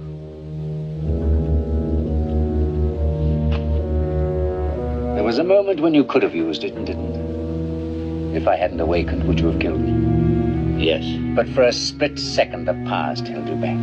[5.15, 8.35] There was a moment when you could have used it and didn't.
[8.35, 10.85] If I hadn't awakened, would you have killed me?
[10.85, 11.03] Yes.
[11.35, 13.77] But for a split second, the past held you back.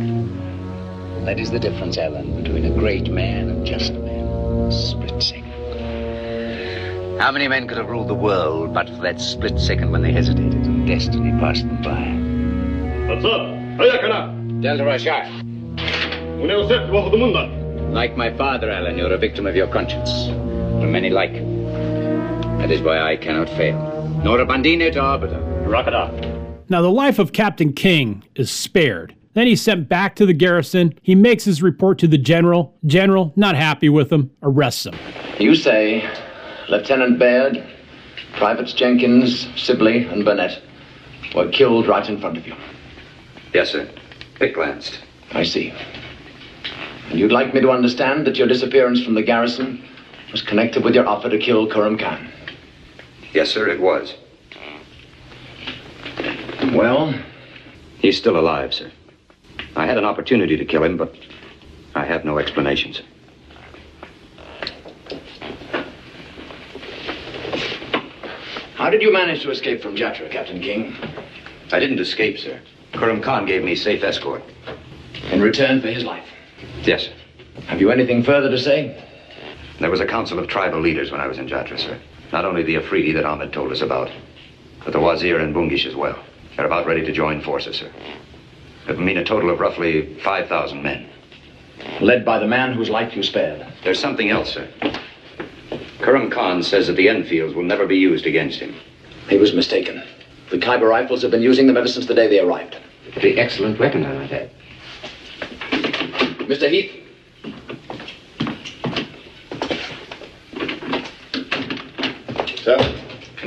[1.25, 4.25] That is the difference, Alan, between a great man and just a man.
[4.25, 5.46] A split second.
[7.19, 10.11] How many men could have ruled the world but for that split second when they
[10.11, 13.11] hesitated and destiny passed them by?
[13.11, 13.41] What's up?
[13.79, 14.61] Ayakana!
[14.61, 15.25] Delta Rashai.
[17.91, 20.27] Like my father, Alan, you're a victim of your conscience.
[20.27, 21.65] There are many like you.
[22.59, 23.79] That is why I cannot fail.
[24.23, 25.39] Nor a bandine to arbiter.
[25.65, 26.69] Rakada.
[26.69, 29.15] Now, the life of Captain King is spared.
[29.33, 30.93] Then he's sent back to the garrison.
[31.01, 32.77] He makes his report to the general.
[32.85, 34.93] General, not happy with him, arrests him.
[35.39, 36.07] You say
[36.69, 37.63] Lieutenant Baird,
[38.33, 40.61] Privates Jenkins, Sibley, and Burnett
[41.33, 42.55] were killed right in front of you.
[43.53, 43.89] Yes, sir.
[44.39, 44.99] It glanced.
[45.31, 45.73] I see.
[47.09, 49.83] And you'd like me to understand that your disappearance from the garrison
[50.31, 52.29] was connected with your offer to kill Kurram Khan?
[53.33, 54.13] Yes, sir, it was.
[56.73, 57.13] Well?
[57.99, 58.91] He's still alive, sir.
[59.75, 61.15] I had an opportunity to kill him, but
[61.95, 63.01] I have no explanations.
[68.77, 70.95] How did you manage to escape from Jatra, Captain King?
[71.71, 72.61] I didn't escape, sir.
[72.93, 74.43] Kurram Khan gave me safe escort.
[75.31, 76.27] In return for his life?
[76.83, 77.13] Yes, sir.
[77.65, 79.03] Have you anything further to say?
[79.79, 81.99] There was a council of tribal leaders when I was in Jatra, sir.
[82.31, 84.11] Not only the Afridi that Ahmed told us about,
[84.83, 86.23] but the Wazir and Bungish as well.
[86.55, 87.91] They're about ready to join forces, sir.
[88.87, 91.09] It would mean a total of roughly 5,000 men.
[91.99, 93.65] Led by the man whose life you spared.
[93.83, 94.67] There's something else, sir.
[95.99, 98.75] Kurram Khan says that the Enfields will never be used against him.
[99.29, 100.03] He was mistaken.
[100.49, 102.77] The Khyber rifles have been using them ever since the day they arrived.
[103.21, 104.49] The excellent weapon, I might add.
[106.47, 106.69] Mr.
[106.69, 106.91] Heath.
[112.63, 112.77] Sir?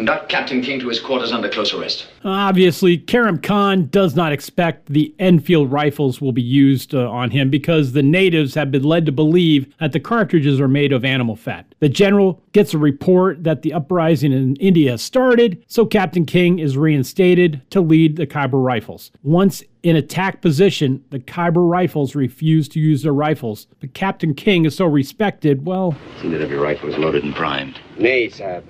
[0.01, 2.07] Conduct Captain King to his quarters under close arrest.
[2.24, 7.51] Obviously, Karam Khan does not expect the Enfield rifles will be used uh, on him
[7.51, 11.36] because the natives have been led to believe that the cartridges are made of animal
[11.36, 11.66] fat.
[11.80, 16.61] The general gets a report that the uprising in India has started, so Captain King
[16.61, 19.11] is reinstated to lead the Khyber rifles.
[19.22, 24.64] Once in attack position, the Khyber rifles refuse to use their rifles, but Captain King
[24.64, 25.94] is so respected, well.
[26.22, 27.78] See that every rifle is loaded and primed.
[27.98, 28.62] Nay, sir.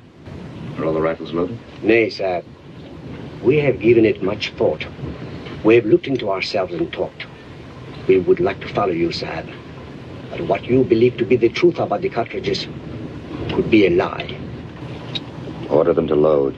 [0.78, 1.58] Are all the rifles loaded?
[1.82, 2.42] Nay, sir.
[3.42, 4.86] We have given it much thought.
[5.64, 7.26] We have looked into ourselves and talked.
[8.06, 9.46] We would like to follow you, sir.
[10.30, 12.66] But what you believe to be the truth about the cartridges
[13.52, 14.38] could be a lie.
[15.68, 16.56] Order them to load.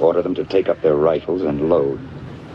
[0.00, 2.00] Order them to take up their rifles and load.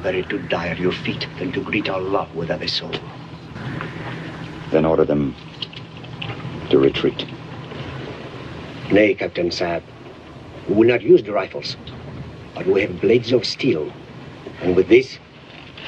[0.04, 2.92] Better to die at your feet than to greet our love without a soul.
[4.70, 5.34] Then order them
[6.70, 7.26] to retreat.
[8.92, 9.82] Nay, Captain Saab.
[10.68, 11.78] We will not use the rifles.
[12.54, 13.92] But we have blades of steel.
[14.62, 15.20] And with this,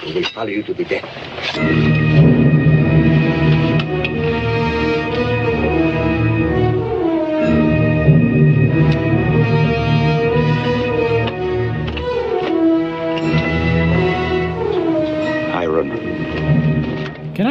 [0.06, 1.95] we will follow you to the death.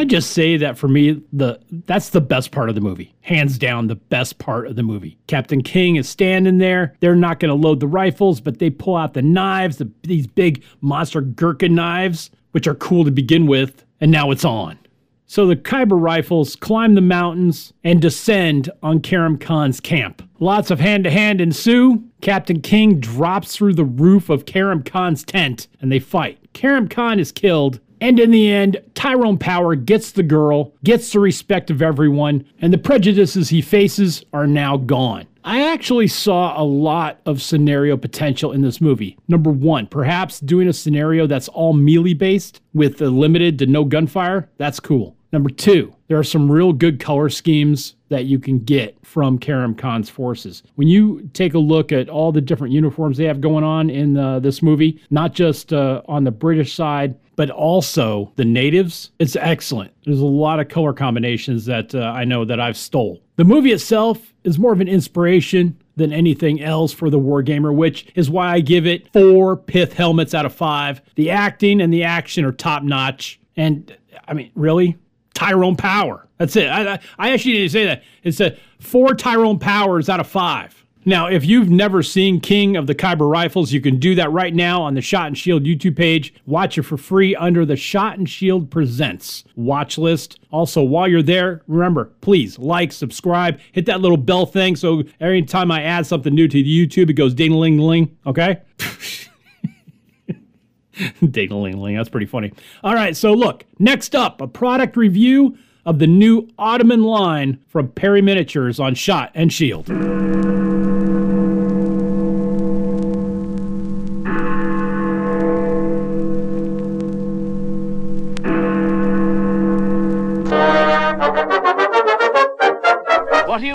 [0.05, 3.57] I just say that for me, the that's the best part of the movie, hands
[3.57, 5.17] down, the best part of the movie.
[5.29, 6.95] Captain King is standing there.
[7.01, 10.27] They're not going to load the rifles, but they pull out the knives, the, these
[10.27, 14.79] big monster gherkin knives, which are cool to begin with, and now it's on.
[15.25, 20.21] So the Khyber rifles climb the mountains and descend on Karam Khan's camp.
[20.39, 22.05] Lots of hand to hand ensue.
[22.21, 26.39] Captain King drops through the roof of Karam Khan's tent and they fight.
[26.53, 31.21] Karam Khan is killed, and in the end, Tyrone Power gets the girl, gets the
[31.21, 35.27] respect of everyone, and the prejudices he faces are now gone.
[35.47, 39.19] I actually saw a lot of scenario potential in this movie.
[39.29, 43.85] Number one, perhaps doing a scenario that's all melee based with a limited to no
[43.85, 44.49] gunfire.
[44.57, 45.17] That's cool.
[45.35, 49.75] Number two, there are some real good color schemes that you can get from Karam
[49.75, 50.63] Khan's forces.
[50.77, 54.17] When you take a look at all the different uniforms they have going on in
[54.17, 59.37] uh, this movie, not just uh, on the British side, but also the natives, it's
[59.37, 59.93] excellent.
[60.05, 63.21] There's a lot of color combinations that uh, I know that I've stole.
[63.37, 68.07] The movie itself is more of an inspiration than anything else for the Wargamer, which
[68.15, 71.01] is why I give it four pith helmets out of five.
[71.15, 73.41] The acting and the action are top notch.
[73.57, 74.97] And I mean, really?
[75.35, 76.29] Tyrone Power.
[76.39, 76.67] That's it.
[76.69, 78.03] I, I, I actually didn't say that.
[78.23, 80.84] It's a four Tyrone Powers out of five.
[81.07, 84.55] Now, if you've never seen King of the Khyber Rifles, you can do that right
[84.55, 86.33] now on the Shot and Shield YouTube page.
[86.47, 90.41] Watch it for free under the Shot and Shield Presents watch list.
[90.51, 95.43] Also, while you're there, remember, please like, subscribe, hit that little bell thing so every
[95.43, 98.63] time I add something new to YouTube, it goes ding ling ling, okay?
[101.31, 102.53] ding ling ling, that's pretty funny.
[102.83, 107.89] All right, so look, next up, a product review of the new Ottoman line from
[107.89, 109.91] Perry Miniatures on Shot and Shield.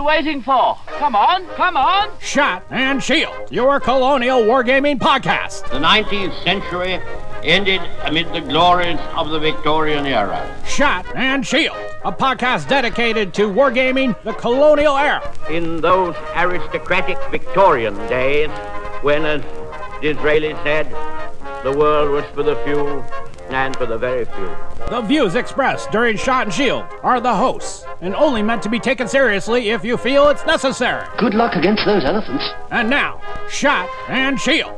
[0.10, 0.76] Waiting for?
[0.98, 2.10] Come on, come on!
[2.20, 5.70] Shot and Shield, your colonial wargaming podcast.
[5.70, 7.00] The 19th century
[7.44, 10.42] ended amid the glories of the Victorian era.
[10.66, 15.22] Shot and Shield, a podcast dedicated to wargaming the colonial era.
[15.48, 18.50] In those aristocratic Victorian days,
[19.04, 19.44] when, as
[20.02, 20.88] Disraeli said,
[21.64, 23.06] the world was for the few
[23.52, 24.69] and for the very few.
[24.90, 28.80] The views expressed during Shot and Shield are the hosts and only meant to be
[28.80, 31.06] taken seriously if you feel it's necessary.
[31.20, 32.44] Good luck against those elephants.
[32.72, 34.76] And now, Shot and Shield.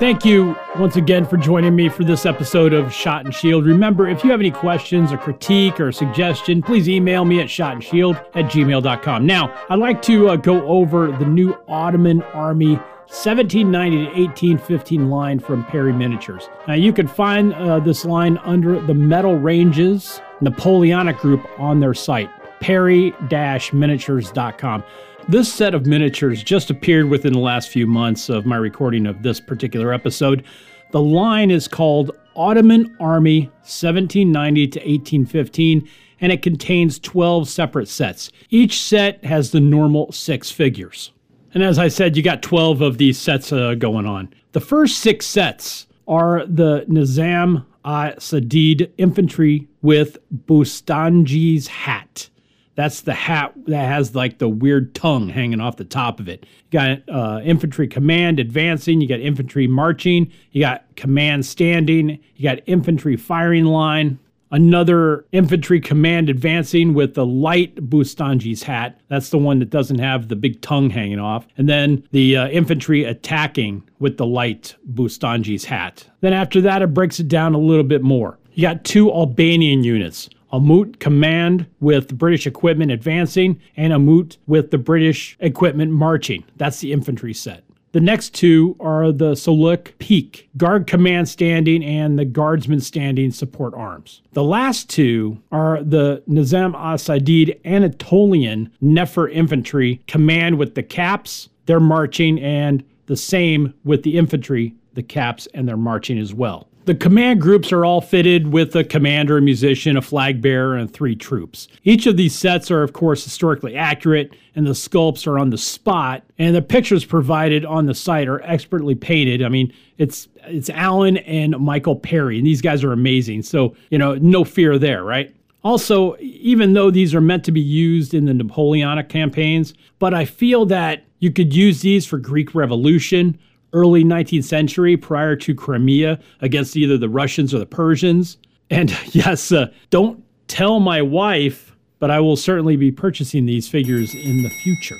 [0.00, 3.64] Thank you once again for joining me for this episode of Shot and Shield.
[3.64, 8.16] Remember, if you have any questions or critique or suggestion, please email me at shotandshield
[8.34, 9.24] at gmail.com.
[9.24, 15.38] Now, I'd like to uh, go over the new Ottoman Army 1790 to 1815 line
[15.38, 16.48] from Perry Miniatures.
[16.66, 21.94] Now, you can find uh, this line under the Metal Ranges Napoleonic Group on their
[21.94, 22.30] site,
[22.60, 24.84] perry-miniatures.com.
[25.28, 29.22] This set of miniatures just appeared within the last few months of my recording of
[29.22, 30.44] this particular episode.
[30.90, 35.88] The line is called Ottoman Army 1790 to 1815
[36.20, 38.30] and it contains 12 separate sets.
[38.50, 41.10] Each set has the normal six figures.
[41.54, 44.28] And as I said, you got 12 of these sets uh, going on.
[44.52, 52.28] The first six sets are the Nizam Sadid infantry with Bustanji's hat.
[52.76, 56.44] That's the hat that has like the weird tongue hanging off the top of it.
[56.70, 62.42] You got uh, infantry command advancing, you got infantry marching, you got command standing, you
[62.42, 64.18] got infantry firing line,
[64.54, 69.00] another infantry command advancing with the light Bustanji's hat.
[69.08, 71.44] That's the one that doesn't have the big tongue hanging off.
[71.58, 76.08] And then the uh, infantry attacking with the light Bustanji's hat.
[76.20, 78.38] Then after that, it breaks it down a little bit more.
[78.52, 80.30] You got two Albanian units.
[80.52, 86.44] Arnaut command with British equipment advancing, and Arnaut with the British equipment marching.
[86.56, 87.64] That's the infantry set.
[87.94, 93.72] The next two are the Soluk Peak, Guard Command Standing and the Guardsman Standing Support
[93.74, 94.20] Arms.
[94.32, 101.78] The last two are the Nizam Asadid Anatolian Nefer Infantry Command with the caps, they're
[101.78, 106.66] marching, and the same with the infantry, the caps, and they're marching as well.
[106.84, 110.92] The command groups are all fitted with a commander, a musician, a flag bearer, and
[110.92, 111.66] three troops.
[111.82, 115.56] Each of these sets are, of course, historically accurate, and the sculpts are on the
[115.56, 119.42] spot, and the pictures provided on the site are expertly painted.
[119.42, 123.42] I mean, it's it's Alan and Michael Perry, and these guys are amazing.
[123.44, 125.34] So, you know, no fear there, right?
[125.62, 130.26] Also, even though these are meant to be used in the Napoleonic campaigns, but I
[130.26, 133.38] feel that you could use these for Greek Revolution,
[133.74, 138.38] early 19th century prior to Crimea against either the Russians or the Persians.
[138.70, 144.14] And yes, uh, don't tell my wife, but I will certainly be purchasing these figures
[144.14, 144.98] in the future.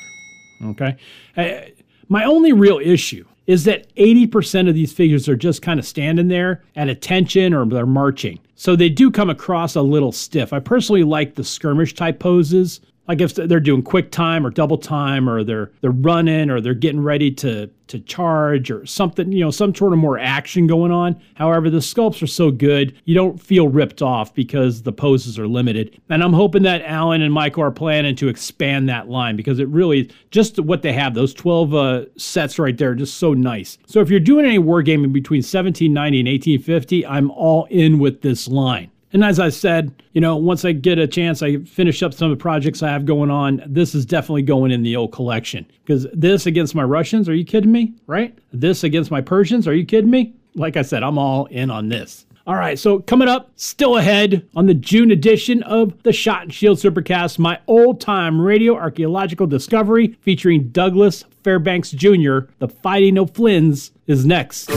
[0.67, 0.97] Okay.
[1.37, 1.71] Uh,
[2.09, 6.29] my only real issue is that 80% of these figures are just kind of standing
[6.29, 8.39] there at attention or they're marching.
[8.55, 10.53] So they do come across a little stiff.
[10.53, 14.79] I personally like the skirmish type poses like if they're doing quick time or double
[14.79, 19.41] time or they're they're running or they're getting ready to to charge or something you
[19.41, 21.21] know some sort of more action going on.
[21.35, 25.47] However the sculpts are so good you don't feel ripped off because the poses are
[25.47, 26.01] limited.
[26.09, 29.69] And i'm hoping that alan and michael are planning to expand that line because it
[29.69, 33.79] really just what they have those 12 uh, sets right there just so nice.
[33.87, 38.49] So if you're doing any wargaming between 1790 and 1850 i'm all in with this
[38.49, 42.13] line and as I said, you know, once I get a chance, I finish up
[42.13, 43.63] some of the projects I have going on.
[43.65, 47.45] This is definitely going in the old collection because this against my Russians, are you
[47.45, 47.95] kidding me?
[48.09, 48.37] Right?
[48.53, 50.35] This against my Persians, are you kidding me?
[50.57, 52.27] Like I said, I'm all in on this.
[52.47, 56.53] All right, so coming up, still ahead on the June edition of the Shot and
[56.53, 63.93] Shield Supercast, my old time radio archaeological discovery featuring Douglas Fairbanks Jr., The Fighting O'Flynn's,
[64.07, 64.71] is next.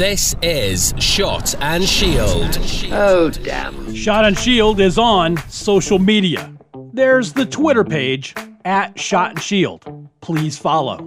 [0.00, 2.58] This is Shot and Shield.
[2.90, 3.94] Oh, damn.
[3.94, 6.50] Shot and Shield is on social media.
[6.94, 8.34] There's the Twitter page
[8.64, 10.08] at Shot and Shield.
[10.22, 11.06] Please follow.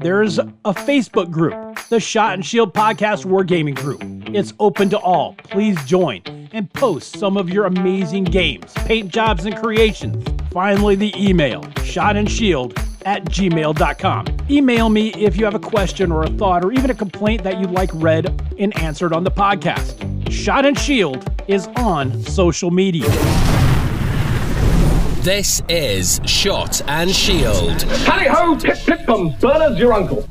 [0.00, 4.02] There's a Facebook group, the Shot and Shield Podcast Wargaming Group.
[4.34, 5.34] It's open to all.
[5.34, 6.22] Please join
[6.54, 10.26] and post some of your amazing games, paint jobs, and creations.
[10.50, 12.72] Finally, the email, Shot and Shield
[13.04, 14.26] at gmail.com.
[14.50, 17.60] Email me if you have a question or a thought or even a complaint that
[17.60, 20.30] you'd like read and answered on the podcast.
[20.30, 23.08] Shot and Shield is on social media.
[25.22, 27.82] This is Shot and Shield.
[27.82, 30.26] Hally ho, pip pip bum, Bernard's your uncle.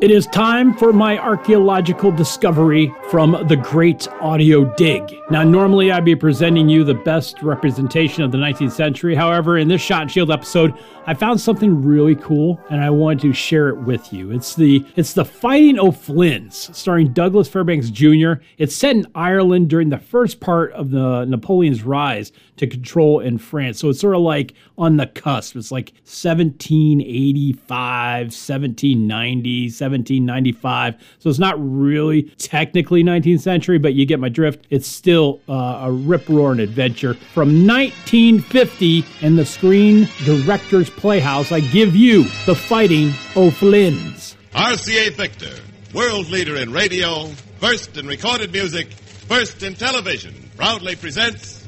[0.00, 5.02] It is time for my archaeological discovery from the Great Audio Dig.
[5.30, 9.14] Now, normally I'd be presenting you the best representation of the 19th century.
[9.14, 10.74] However, in this Shot and Shield episode,
[11.06, 14.30] I found something really cool and I wanted to share it with you.
[14.30, 18.34] It's the it's the Fighting O'Flynn's, starring Douglas Fairbanks Jr.
[18.58, 23.38] It's set in Ireland during the first part of the Napoleon's rise to control in
[23.38, 23.78] France.
[23.78, 25.56] So it's sort of like on the cusp.
[25.56, 30.94] It's like 1785, 1790, 1795.
[31.20, 34.66] So it's not really technically 19th century, but you get my drift.
[34.70, 41.52] It's still uh, a rip roaring adventure from 1950 in the Screen Directors Playhouse.
[41.52, 44.36] I give you the Fighting O'Flynn's.
[44.52, 45.54] RCA Victor,
[45.94, 47.26] world leader in radio,
[47.58, 51.66] first in recorded music, first in television, proudly presents.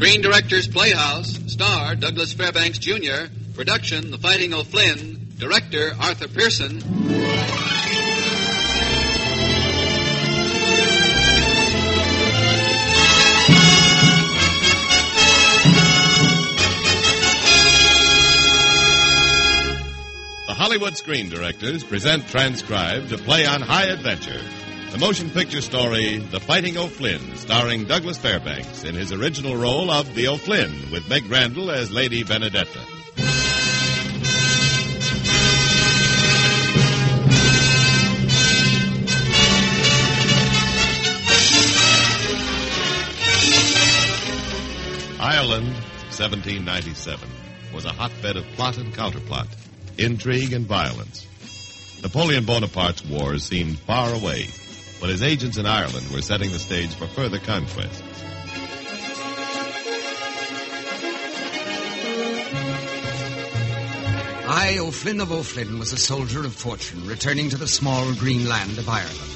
[0.00, 6.78] Screen Directors Playhouse, star Douglas Fairbanks Jr., production The Fighting O'Flynn, director Arthur Pierson.
[20.46, 24.40] The Hollywood Screen Directors present transcribed to play on high adventure.
[24.92, 30.14] The motion picture story, The Fighting O'Flynn, starring Douglas Fairbanks in his original role of
[30.14, 32.80] the O'Flynn, with Meg Randall as Lady Benedetta.
[45.30, 45.74] Ireland,
[46.10, 47.30] 1797,
[47.72, 49.46] was a hotbed of plot and counterplot,
[49.96, 51.24] intrigue and violence.
[52.02, 54.48] Napoleon Bonaparte's wars seemed far away,
[54.98, 58.02] but his agents in Ireland were setting the stage for further conquests.
[64.48, 68.78] I, O'Flynn of O'Flynn, was a soldier of fortune, returning to the small green land
[68.78, 69.30] of Ireland.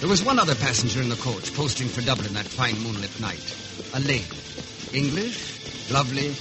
[0.00, 3.54] There was one other passenger in the coach, posting for Dublin that fine moonlit night.
[3.92, 4.47] A lady.
[4.92, 6.34] English, lovely,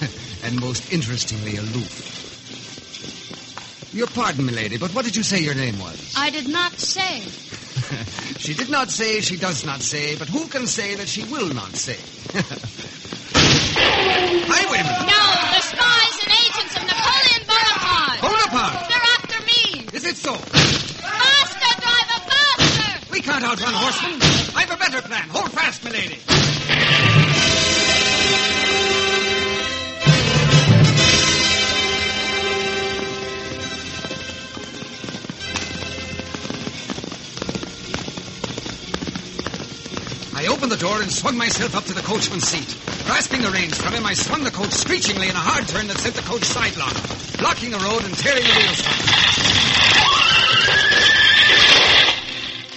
[0.44, 2.12] and most interestingly aloof.
[3.94, 6.14] Your pardon, milady, but what did you say your name was?
[6.16, 7.20] I did not say.
[8.38, 11.48] she did not say, she does not say, but who can say that she will
[11.54, 11.96] not say?
[14.46, 15.06] Highwayman!
[15.06, 15.22] No,
[15.54, 18.20] the spies and agents of Napoleon Bonaparte.
[18.20, 18.88] Bonaparte!
[18.90, 19.86] They're after me.
[19.92, 20.34] Is it so?
[20.34, 23.12] Faster, driver, faster!
[23.12, 24.20] We can't outrun horsemen.
[24.56, 25.28] I've a better plan.
[25.30, 27.23] Hold fast, milady.
[40.44, 42.76] I opened the door and swung myself up to the coachman's seat.
[43.06, 45.96] Grasping the reins from him, I swung the coach screechingly in a hard turn that
[45.96, 46.92] sent the coach sidelong,
[47.38, 48.92] blocking the road and tearing the wheels from.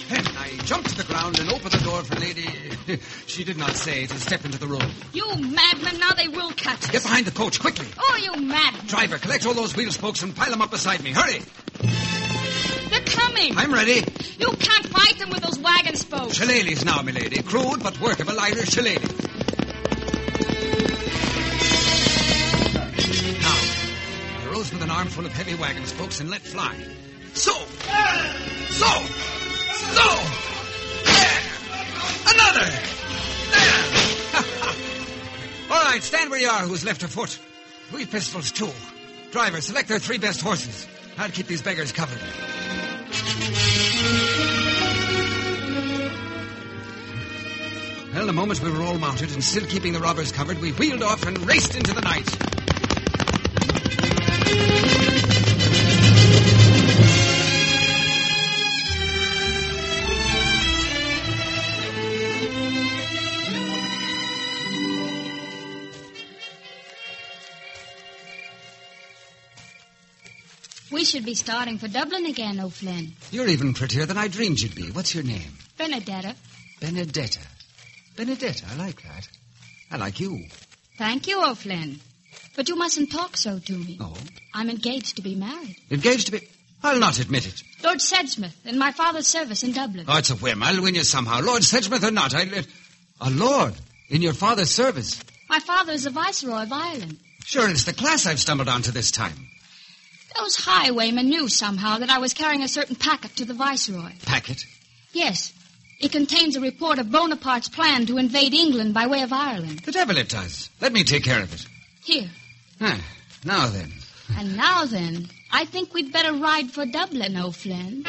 [0.08, 2.48] Then I jumped to the ground and opened the door for Lady...
[3.26, 4.90] she did not say to step into the room.
[5.12, 6.90] You madman, now they will catch us.
[6.90, 7.86] Get behind the coach, quickly.
[7.98, 8.86] Oh, you madman.
[8.86, 11.12] Driver, collect all those wheel spokes and pile them up beside me.
[11.12, 11.42] Hurry!
[12.88, 13.58] They're coming.
[13.58, 14.04] I'm ready.
[14.38, 16.38] You can't fight them with those wagon spokes.
[16.38, 17.42] Shillelaghs now, milady.
[17.42, 19.02] Crude, but workable Irish shillelagh.
[23.42, 23.58] Now,
[24.38, 26.76] I rose with an armful of heavy wagon spokes and let fly.
[27.34, 27.52] So!
[28.70, 28.92] So!
[29.96, 30.06] So!
[31.04, 31.40] There!
[32.32, 32.70] Another!
[33.50, 34.44] There!
[35.70, 37.38] All right, stand where you are, who's left a foot.
[37.90, 38.70] Three pistols, too.
[39.32, 40.86] Driver, select their three best horses.
[41.16, 42.20] I'll keep these beggars covered.
[48.18, 51.04] Well, the moment we were all mounted and still keeping the robbers covered, we wheeled
[51.04, 52.28] off and raced into the night.
[70.90, 73.12] We should be starting for Dublin again, O'Flynn.
[73.30, 74.90] You're even prettier than I dreamed you'd be.
[74.90, 75.52] What's your name?
[75.76, 76.34] Benedetta.
[76.80, 77.38] Benedetta.
[78.18, 79.28] Benedetta, I like that.
[79.92, 80.44] I like you.
[80.98, 82.00] Thank you, O'Flynn.
[82.56, 83.96] But you mustn't talk so to me.
[84.00, 84.12] Oh?
[84.52, 85.76] I'm engaged to be married.
[85.88, 86.40] Engaged to be.
[86.82, 87.62] I'll not admit it.
[87.84, 90.06] Lord Sedgemouth, in my father's service in Dublin.
[90.08, 90.64] Oh, it's a whim.
[90.64, 91.40] I'll win you somehow.
[91.40, 92.58] Lord Sedgemouth or not, I'll.
[92.58, 92.62] Uh,
[93.20, 93.74] a lord
[94.08, 95.22] in your father's service.
[95.48, 97.18] My father is the Viceroy of Ireland.
[97.44, 99.46] Sure, it's the class I've stumbled onto this time.
[100.36, 104.10] Those highwaymen knew somehow that I was carrying a certain packet to the Viceroy.
[104.26, 104.64] Packet?
[105.12, 105.52] Yes.
[106.00, 109.80] It contains a report of Bonaparte's plan to invade England by way of Ireland.
[109.80, 110.70] The devil it does.
[110.80, 111.66] Let me take care of it.
[112.04, 112.30] Here.
[112.80, 113.00] Ah,
[113.44, 113.92] now then.
[114.36, 118.04] And now then, I think we'd better ride for Dublin, O'Flynn.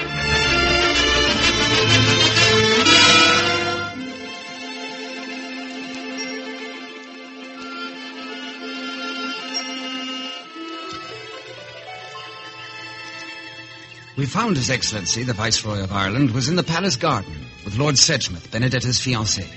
[14.15, 17.95] We found His Excellency, the Viceroy of Ireland, was in the palace garden with Lord
[17.95, 19.47] Sedgemouth, Benedetta's fiancé.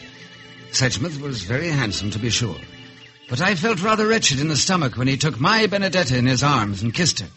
[0.71, 2.59] Sedgemouth was very handsome, to be sure.
[3.31, 6.43] But I felt rather wretched in the stomach when he took my Benedetta in his
[6.43, 7.29] arms and kissed her.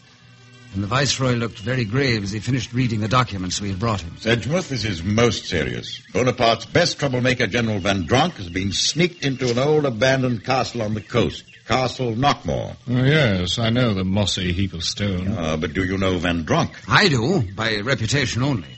[0.74, 4.02] And the Viceroy looked very grave as he finished reading the documents we had brought
[4.02, 4.16] him.
[4.18, 6.02] Sedgemouth, this is most serious.
[6.12, 10.92] Bonaparte's best troublemaker, General Van Dronk, has been sneaked into an old abandoned castle on
[10.92, 11.44] the coast.
[11.66, 12.76] Castle Knockmore.
[12.86, 15.34] Oh, yes, I know the mossy heap of stone.
[15.38, 16.74] Ah, but do you know Van Dronk?
[16.86, 18.68] I do, by reputation only.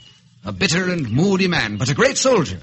[0.45, 2.59] A bitter and moody man, but a great soldier.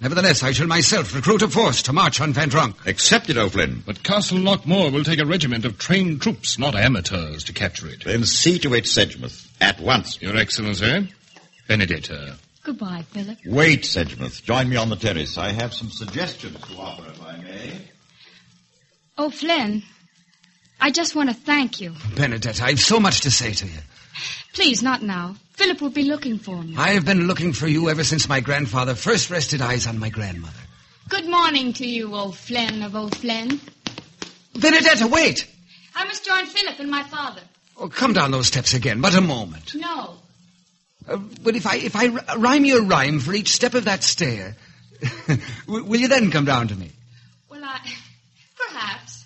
[0.00, 2.86] Nevertheless, I shall myself recruit a force to march on Van Dronk.
[2.86, 3.82] Accepted, O'Flynn.
[3.84, 8.04] But Castle Knockmore will take a regiment of trained troops, not amateurs, to capture it.
[8.04, 9.48] Then see to it, Sedgemouth.
[9.60, 10.22] At once.
[10.22, 11.12] Your Excellency,
[11.66, 12.36] Benedetta.
[12.62, 13.38] Goodbye, Philip.
[13.44, 14.44] Wait, Sedgemouth.
[14.44, 15.36] Join me on the terrace.
[15.36, 17.72] I have some suggestions to offer, if I may.
[19.18, 19.82] O'Flynn,
[20.80, 21.94] I just want to thank you.
[22.14, 23.80] Benedetta, I've so much to say to you.
[24.52, 25.34] Please, not now.
[25.58, 26.76] Philip will be looking for me.
[26.76, 30.08] I have been looking for you ever since my grandfather first rested eyes on my
[30.08, 30.60] grandmother.
[31.08, 33.60] Good morning to you, old Flynn of old Flynn.
[34.54, 35.48] Benedetta, wait!
[35.96, 37.40] I must join Philip and my father.
[37.76, 39.74] Oh, come down those steps again, but a moment.
[39.74, 40.18] No.
[41.08, 43.86] Uh, but if I if I r- rhyme you a rhyme for each step of
[43.86, 44.54] that stair,
[45.66, 46.92] will will you then come down to me?
[47.50, 47.80] Well, I.
[48.56, 49.24] Perhaps.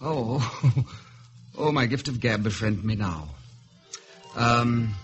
[0.00, 0.86] Oh,
[1.58, 3.28] oh, my gift of gab befriend me now.
[4.36, 4.94] Um,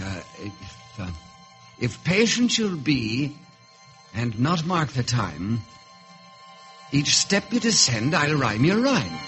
[0.00, 1.10] uh, if, uh,
[1.78, 3.36] if patient you'll be,
[4.14, 5.60] and not mark the time,
[6.92, 9.18] each step you descend, I'll rhyme your rhyme.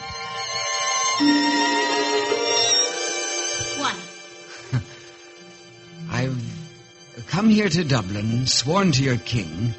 [3.78, 3.96] One.
[6.10, 9.74] I've come here to Dublin, sworn to your king.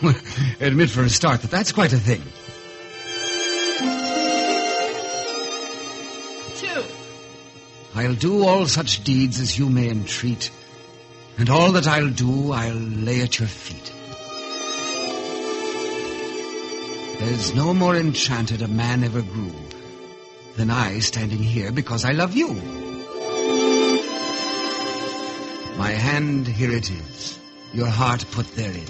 [0.60, 2.22] Admit for a start that that's quite a thing.
[7.94, 10.50] I'll do all such deeds as you may entreat,
[11.38, 13.92] and all that I'll do I'll lay at your feet.
[17.20, 19.52] There's no more enchanted a man ever grew
[20.56, 22.54] than I standing here because I love you.
[25.76, 27.38] My hand, here it is,
[27.72, 28.86] your heart put therein,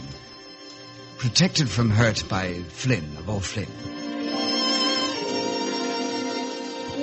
[1.18, 3.66] protected from hurt by Flynn of O'Flynn.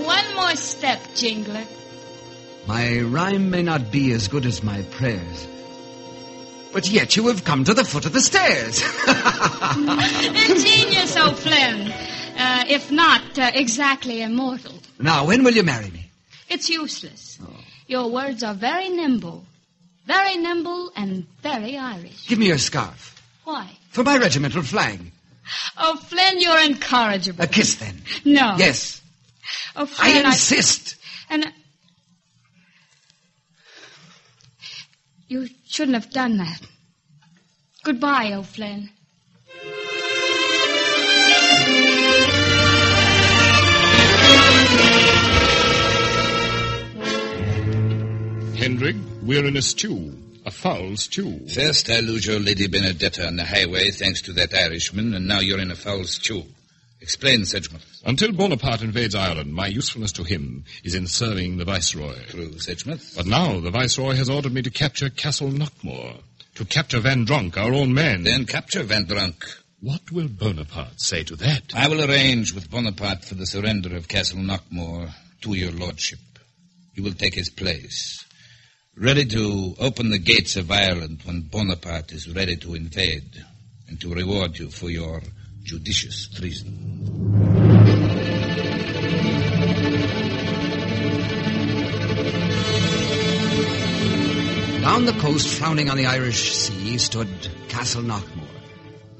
[0.05, 1.65] One more step, Jingler.
[2.67, 5.47] My rhyme may not be as good as my prayers,
[6.73, 8.83] but yet you have come to the foot of the stairs.
[10.49, 11.91] Ingenious, old Flynn.
[12.37, 14.73] Uh, if not uh, exactly immortal.
[14.99, 16.11] now, when will you marry me?
[16.49, 17.39] It's useless.
[17.87, 19.45] Your words are very nimble.
[20.05, 22.27] Very nimble and very Irish.
[22.27, 23.21] Give me your scarf.
[23.45, 23.69] Why?
[23.89, 24.99] For my regimental flag.
[25.77, 27.43] Oh, Flynn, you're incorrigible.
[27.43, 28.01] A kiss, then.
[28.25, 28.55] No.
[28.57, 29.01] Yes.
[29.75, 30.95] Oh, I Flynn, insist.
[31.29, 31.45] And.
[35.27, 36.61] You shouldn't have done that.
[37.83, 38.89] Goodbye, O'Flynn.
[48.57, 50.13] Hendrik, we're in a stew.
[50.45, 51.45] A foul stew.
[51.47, 55.41] First, I lose your Lady Benedetta on the highway thanks to that Irishman, and now
[55.41, 56.43] you're in a foul stew.
[57.07, 58.01] Explain, Sedgmouth.
[58.05, 62.17] Until Bonaparte invades Ireland, my usefulness to him is in serving the Viceroy.
[62.27, 63.15] True, Sedgmouth.
[63.15, 66.19] But now the Viceroy has ordered me to capture Castle Knockmore.
[66.55, 68.23] To capture Van Dronk, our own man.
[68.23, 69.41] Then capture Van Dronk.
[69.79, 71.73] What will Bonaparte say to that?
[71.73, 75.09] I will arrange with Bonaparte for the surrender of Castle Knockmore
[75.43, 76.19] to your lordship.
[76.93, 78.25] You will take his place.
[78.97, 83.45] Ready to open the gates of Ireland when Bonaparte is ready to invade,
[83.87, 85.21] and to reward you for your
[85.67, 86.71] judicious treason.
[94.79, 97.27] Down the coast, frowning on the Irish Sea, stood
[97.67, 98.47] Castle Knockmore,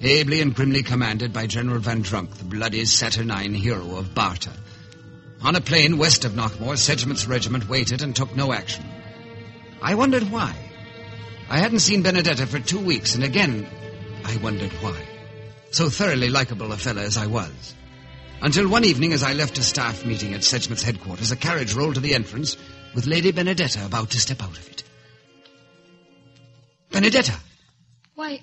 [0.01, 4.53] ably and grimly commanded by General Van Dronk, the bloody Saturnine hero of Barta.
[5.41, 8.85] On a plain west of Knockmore, Sedgmouth's regiment waited and took no action.
[9.81, 10.55] I wondered why.
[11.49, 13.67] I hadn't seen Benedetta for two weeks, and again,
[14.23, 15.06] I wondered why.
[15.77, 17.75] So thoroughly likable a fellow as I was.
[18.41, 21.93] Until one evening, as I left a staff meeting at Sedgmouth's headquarters, a carriage rolled
[21.93, 22.57] to the entrance
[22.95, 24.81] with Lady Benedetta about to step out of it.
[26.89, 27.35] Benedetta,
[28.15, 28.41] Why,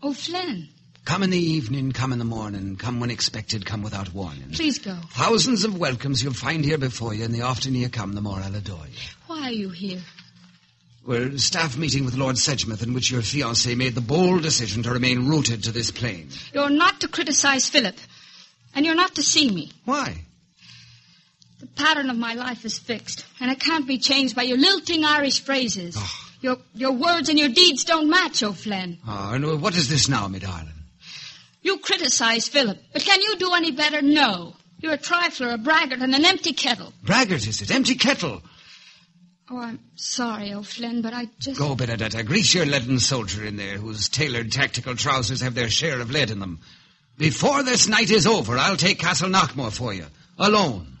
[0.00, 0.68] oh, O'Flynn,
[1.04, 4.50] come in the evening, come in the morning, come when expected, come without warning.
[4.52, 4.96] please go.
[5.10, 8.38] Thousands of welcomes you'll find here before you, and the oftener you come, the more
[8.38, 9.08] I'll adore you.
[9.26, 10.02] Why are you here?
[11.06, 14.82] We're a staff meeting with Lord Sedgmouth in which your fiancé made the bold decision
[14.82, 16.30] to remain rooted to this plane.
[16.52, 17.96] You're not to criticize Philip.
[18.74, 19.70] And you're not to see me.
[19.84, 20.16] Why?
[21.60, 25.04] The pattern of my life is fixed, and it can't be changed by your lilting
[25.04, 25.96] Irish phrases.
[26.42, 28.98] Your, your words and your deeds don't match, O'Flynn.
[29.06, 30.74] Ah, and what is this now, me darling?
[31.62, 34.02] You criticize Philip, but can you do any better?
[34.02, 34.54] No.
[34.80, 36.92] You're a trifler, a braggart, and an empty kettle.
[37.02, 37.70] Braggart, is it?
[37.70, 38.42] Empty kettle.
[39.48, 41.58] Oh, I'm sorry, O'Flynn, but I just.
[41.58, 42.24] Go, Benedetta.
[42.24, 46.32] Grease your leaden soldier in there, whose tailored tactical trousers have their share of lead
[46.32, 46.58] in them.
[47.16, 50.06] Before this night is over, I'll take Castle Knockmore for you.
[50.36, 50.95] Alone.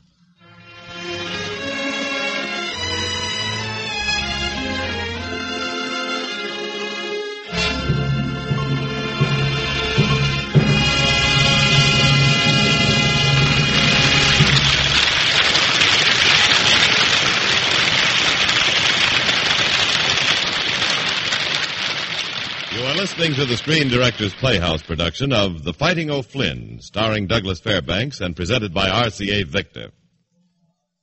[23.16, 28.36] Listening to the Screen Directors Playhouse production of The Fighting O'Flynn, starring Douglas Fairbanks and
[28.36, 29.90] presented by RCA Victor.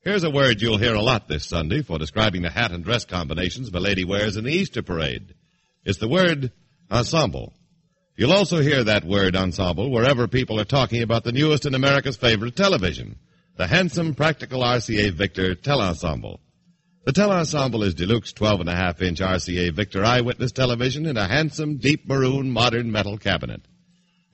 [0.02, 3.04] Here's a word you'll hear a lot this Sunday for describing the hat and dress
[3.04, 5.34] combinations my lady wears in the Easter parade.
[5.86, 6.52] It's the word
[6.92, 7.52] ensemble.
[8.16, 12.18] You'll also hear that word ensemble wherever people are talking about the newest in America's
[12.18, 13.18] favorite television,
[13.58, 16.38] the handsome, practical RCA Victor Telensemble.
[17.06, 22.50] The Telensemble is Deluxe 12.5 inch RCA Victor Eyewitness television in a handsome, deep maroon,
[22.50, 23.60] modern metal cabinet.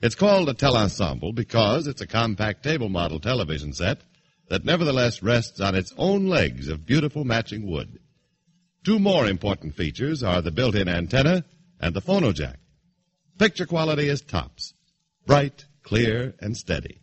[0.03, 4.01] It's called a Telensemble because it's a compact table model television set
[4.49, 7.97] that nevertheless rests on its own legs of beautiful matching wood.
[8.85, 11.45] Two more important features are the built-in antenna
[11.79, 12.59] and the phono jack.
[13.39, 14.75] Picture quality is tops.
[15.25, 17.01] Bright, clear, and steady.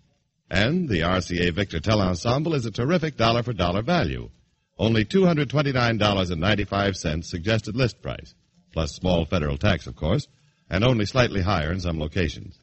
[0.48, 4.30] And the RCA Victor Telensemble is a terrific dollar for dollar value.
[4.78, 8.34] Only $229.95 suggested list price,
[8.72, 10.28] plus small federal tax, of course,
[10.68, 12.58] and only slightly higher in some locations.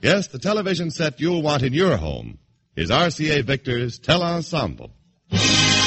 [0.00, 2.38] Yes, the television set you'll want in your home
[2.76, 4.90] is RCA Victor's Telensemble.
[5.30, 5.77] And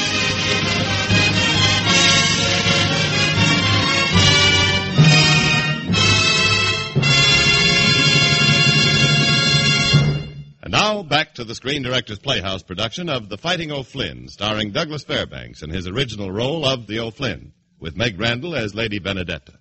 [10.72, 15.62] now back to the Screen Directors Playhouse production of The Fighting O'Flynn, starring Douglas Fairbanks
[15.62, 19.52] in his original role of the O'Flynn, with Meg Randall as Lady Benedetta.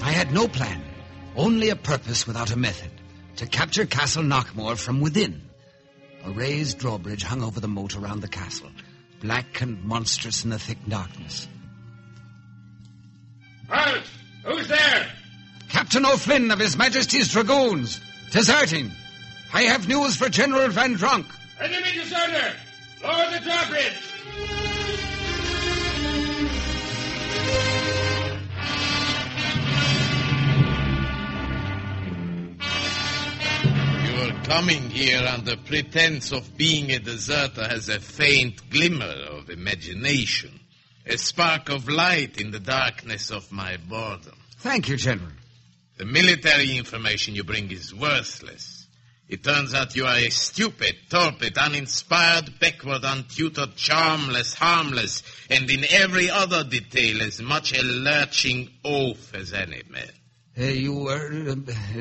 [0.00, 0.82] I had no plan,
[1.36, 2.90] only a purpose without a method
[3.36, 5.42] to capture Castle Knockmore from within.
[6.24, 8.70] A raised drawbridge hung over the moat around the castle,
[9.20, 11.46] black and monstrous in the thick darkness.
[13.72, 14.04] Halt!
[14.44, 15.06] Who's there?
[15.70, 18.00] Captain O'Flynn of His Majesty's Dragoons,
[18.30, 18.90] deserting.
[19.54, 21.24] I have news for General Van Dronk.
[21.58, 22.52] Enemy deserter!
[23.02, 23.92] Lower the drawbridge!
[34.06, 40.60] Your coming here under pretense of being a deserter has a faint glimmer of imagination,
[41.06, 44.36] a spark of light in the darkness of my boredom.
[44.58, 45.32] Thank you, General.
[45.98, 48.86] The military information you bring is worthless.
[49.28, 55.84] It turns out you are a stupid, torpid, uninspired, backward, untutored, charmless, harmless, and in
[55.90, 60.10] every other detail as much a lurching oaf as any man.
[60.58, 61.54] Uh, you uh,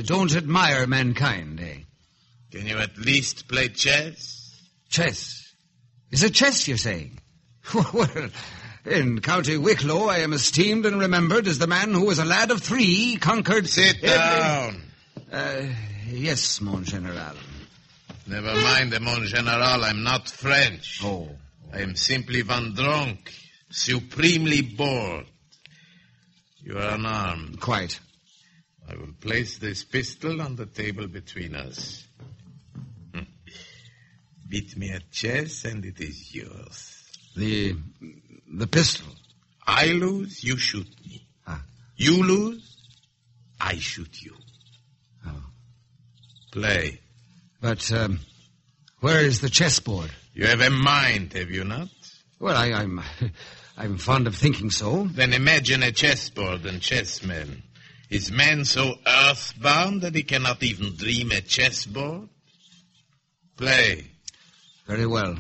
[0.04, 1.78] don't admire mankind, eh?
[2.52, 4.62] Can you at least play chess?
[4.90, 5.54] Chess?
[6.12, 7.18] Is it chess, you're saying?
[7.94, 8.30] well,
[8.86, 12.52] in County Wicklow, I am esteemed and remembered as the man who, as a lad
[12.52, 13.68] of three, conquered...
[13.68, 14.82] Sit every- down.
[15.32, 15.66] Uh,
[16.10, 17.36] yes, mon general.
[18.28, 21.02] Never mind Mon General, I'm not French.
[21.04, 21.30] Oh.
[21.74, 23.30] I am simply Van Dronk,
[23.70, 25.26] supremely bored.
[26.64, 27.60] You are unarmed.
[27.60, 28.00] Quite.
[28.88, 32.06] I will place this pistol on the table between us.
[33.14, 33.24] Hmm.
[34.48, 37.04] Beat me at chess and it is yours.
[37.36, 37.76] The...
[38.52, 39.08] the pistol.
[39.66, 41.26] I lose, you shoot me.
[41.48, 41.64] Ah.
[41.96, 42.78] You lose,
[43.60, 44.36] I shoot you.
[45.26, 45.44] Oh.
[46.52, 47.00] Play.
[47.62, 48.20] But, um,
[49.00, 50.12] where is the chessboard?
[50.34, 51.90] You have a mind, have you not?
[52.40, 53.02] Well, I, I'm...
[53.78, 55.06] I'm fond of thinking so.
[55.06, 57.64] Then imagine a chessboard and chessmen.
[58.12, 62.30] Is man so earthbound that he cannot even dream a chessboard?
[63.58, 64.06] Play.
[64.86, 65.36] Very well.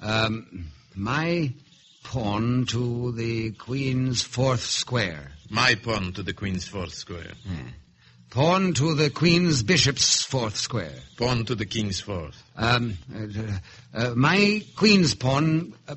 [0.00, 1.52] Um, my
[2.08, 5.32] pawn to the queen's fourth square.
[5.50, 7.32] My pawn to the queen's fourth square.
[8.30, 10.94] Pawn to the queen's bishop's fourth square.
[11.18, 12.42] Pawn to the king's fourth.
[12.56, 13.58] Um, uh,
[13.94, 15.96] uh, my queen's pawn uh,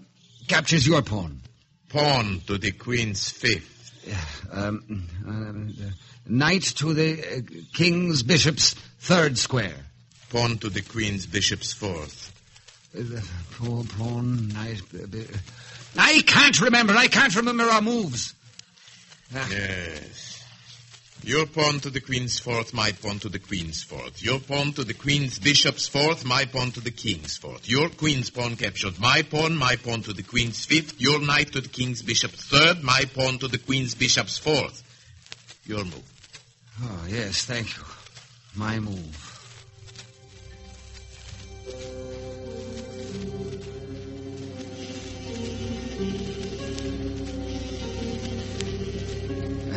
[0.50, 1.40] captures your pawn.
[1.88, 3.94] Pawn to the queen's fifth.
[4.52, 5.92] Um, uh,
[6.28, 7.42] knight to the uh,
[7.74, 9.86] king's bishop's third square.
[10.30, 12.34] Pawn to the queen's bishop's fourth.
[12.98, 13.22] Uh,
[13.56, 14.82] pawn, pawn, knight.
[15.98, 16.94] I can't remember.
[16.94, 18.34] I can't remember our moves.
[19.36, 19.48] Ah.
[19.50, 20.44] Yes.
[21.24, 24.24] Your pawn to the queen's fourth, my pawn to the queen's fourth.
[24.24, 27.70] Your pawn to the queen's bishop's fourth, my pawn to the king's fourth.
[27.70, 31.00] Your queen's pawn captured my pawn, my pawn to the queen's fifth.
[31.00, 34.82] Your knight to the king's bishop's third, my pawn to the queen's bishop's fourth.
[35.66, 36.04] Your move.
[36.82, 37.84] Oh, yes, thank you.
[38.56, 39.31] My move.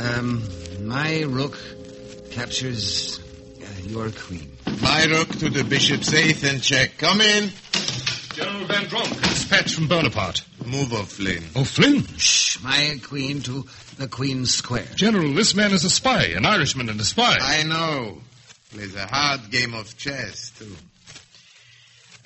[0.05, 0.43] Um,
[0.83, 1.59] my rook
[2.31, 3.21] captures
[3.63, 4.51] uh, your queen.
[4.83, 6.99] My rook to the bishop's eighth and check.
[6.99, 7.51] Come in.
[8.35, 10.45] General Van Dronk, dispatch from Bonaparte.
[10.67, 11.45] Move, O'Flynn.
[11.57, 12.05] O'Flynn?
[12.19, 13.65] Shh, my queen to
[13.97, 14.89] the Queen's Square.
[14.95, 17.39] General, this man is a spy, an Irishman and a spy.
[17.41, 18.19] I know.
[18.73, 20.75] Plays a hard game of chess, too.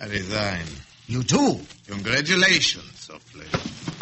[0.01, 0.65] I resign.
[1.07, 1.61] You too?
[1.87, 3.98] Congratulations, O'Flynn.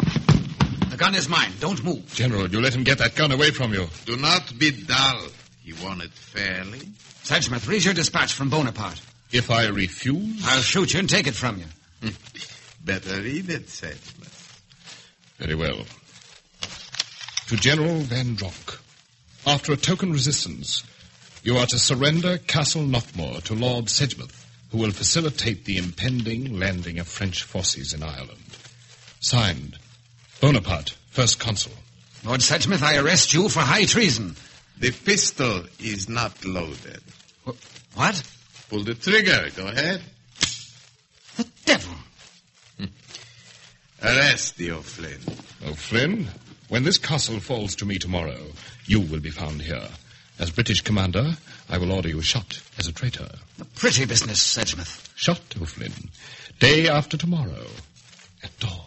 [0.97, 1.51] The gun is mine.
[1.59, 2.11] Don't move.
[2.15, 3.85] General, you let him get that gun away from you.
[4.05, 5.27] Do not be dull.
[5.63, 6.79] He won it fairly.
[7.23, 8.99] Sedgmouth, read your dispatch from Bonaparte.
[9.31, 10.43] If I refuse?
[10.43, 11.65] I'll shoot you and take it from you.
[12.83, 14.59] Better read it, Sedgmouth.
[15.37, 15.85] Very well.
[17.49, 18.79] To General Van Dronk.
[19.45, 20.83] After a token resistance,
[21.43, 26.97] you are to surrender Castle Knockmore to Lord Sedgmouth, who will facilitate the impending landing
[26.97, 28.57] of French forces in Ireland.
[29.19, 29.77] Signed,
[30.39, 31.71] Bonaparte, First Consul.
[32.23, 34.35] Lord Sedgmouth, I arrest you for high treason.
[34.79, 37.01] The pistol is not loaded.
[37.95, 38.21] What?
[38.69, 39.49] Pull the trigger.
[39.55, 40.01] Go ahead.
[41.37, 41.95] The devil.
[42.77, 42.85] Hmm.
[44.03, 45.19] Arrest the O'Flynn.
[45.65, 46.27] O'Flynn,
[46.69, 48.51] when this castle falls to me tomorrow,
[48.85, 49.87] you will be found here.
[50.37, 51.35] As British commander,
[51.69, 53.29] I will order you shot as a traitor.
[53.59, 55.11] A pretty business, Sedgmouth.
[55.15, 55.93] Shot, O'Flynn.
[56.59, 57.65] Day after tomorrow,
[58.43, 58.86] at dawn.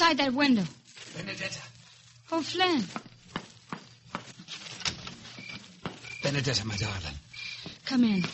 [0.00, 0.62] outside that window?
[1.16, 1.60] Benedetta.
[2.30, 2.84] Oh, Flynn.
[6.22, 7.18] Benedetta, my darling.
[7.84, 8.24] Come in.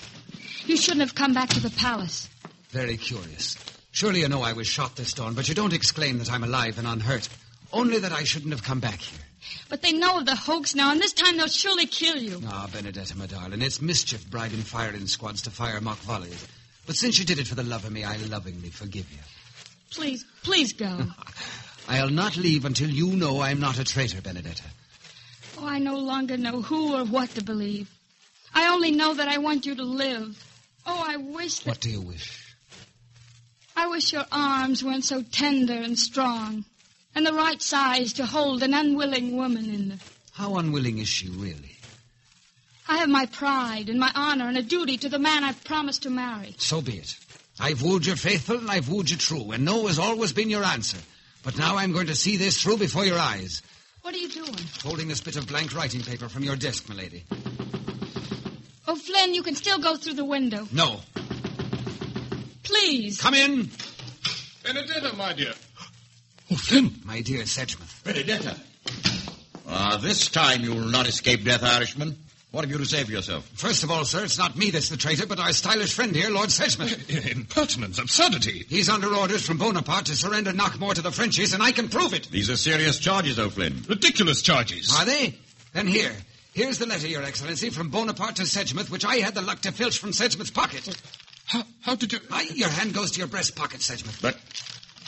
[0.67, 2.29] You shouldn't have come back to the palace.
[2.69, 3.57] Very curious.
[3.93, 6.77] Surely you know I was shot this dawn, but you don't exclaim that I'm alive
[6.79, 7.31] and unhurt.
[7.73, 9.21] Only that I shouldn't have come back here.
[9.71, 12.43] But they know of the hoax now, and this time they'll surely kill you.
[12.47, 16.47] Ah, Benedetta, my darling, it's mischief bribing firing squads to fire mock volleys.
[16.87, 19.21] But since you did it for the love of me, I lovingly forgive you.
[19.91, 20.99] Please, please go.
[21.89, 24.65] I'll not leave until you know I'm not a traitor, Benedetta.
[25.59, 27.91] Oh, I no longer know who or what to believe.
[28.55, 30.43] I only know that I want you to live.
[30.87, 31.71] Oh, I wish that.
[31.71, 32.55] What do you wish?
[33.77, 36.65] I wish your arms weren't so tender and strong,
[37.15, 40.01] and the right size to hold an unwilling woman in them.
[40.33, 41.77] How unwilling is she, really?
[42.89, 46.03] I have my pride and my honor and a duty to the man I've promised
[46.03, 46.55] to marry.
[46.59, 47.17] So be it.
[47.61, 50.65] I've wooed you faithful and I've wooed you true, and no has always been your
[50.65, 50.99] answer.
[51.43, 53.63] But now I'm going to see this through before your eyes.
[54.03, 54.57] What are you doing?
[54.83, 57.25] Holding this bit of blank writing paper from your desk, milady.
[58.87, 60.69] Oh, Flynn, you can still go through the window.
[60.73, 61.01] No.
[62.63, 63.21] Please.
[63.21, 63.71] Come in.
[64.63, 65.53] Benedetta, my dear.
[66.51, 66.95] Oh, Flynn.
[67.05, 68.05] My dear Sedgmouth.
[68.05, 68.57] Benedetta.
[69.67, 72.19] Ah, this time you'll not escape death, Irishman.
[72.55, 73.51] What have you to say for yourself?
[73.57, 76.31] First of all, sir, it's not me that's the traitor, but our stylish friend here,
[76.31, 77.33] Lord Sedgmouth.
[77.33, 78.65] Impertinence, absurdity.
[78.69, 82.15] He's under orders from Bonaparte to surrender Knockmore to the Frenchies, and I can prove
[82.15, 82.29] it.
[82.31, 83.83] These are serious charges, O'Flynn.
[83.89, 84.97] Ridiculous charges.
[84.97, 85.37] Are they?
[85.73, 86.13] Then here.
[86.53, 89.73] Here's the letter, Your Excellency, from Bonaparte to Sedgmouth, which I had the luck to
[89.73, 90.89] filch from Sedgmouth's pocket.
[91.47, 92.21] How, how did you...
[92.31, 94.23] Aye, your hand goes to your breast pocket, Sedgmouth.
[94.23, 94.39] But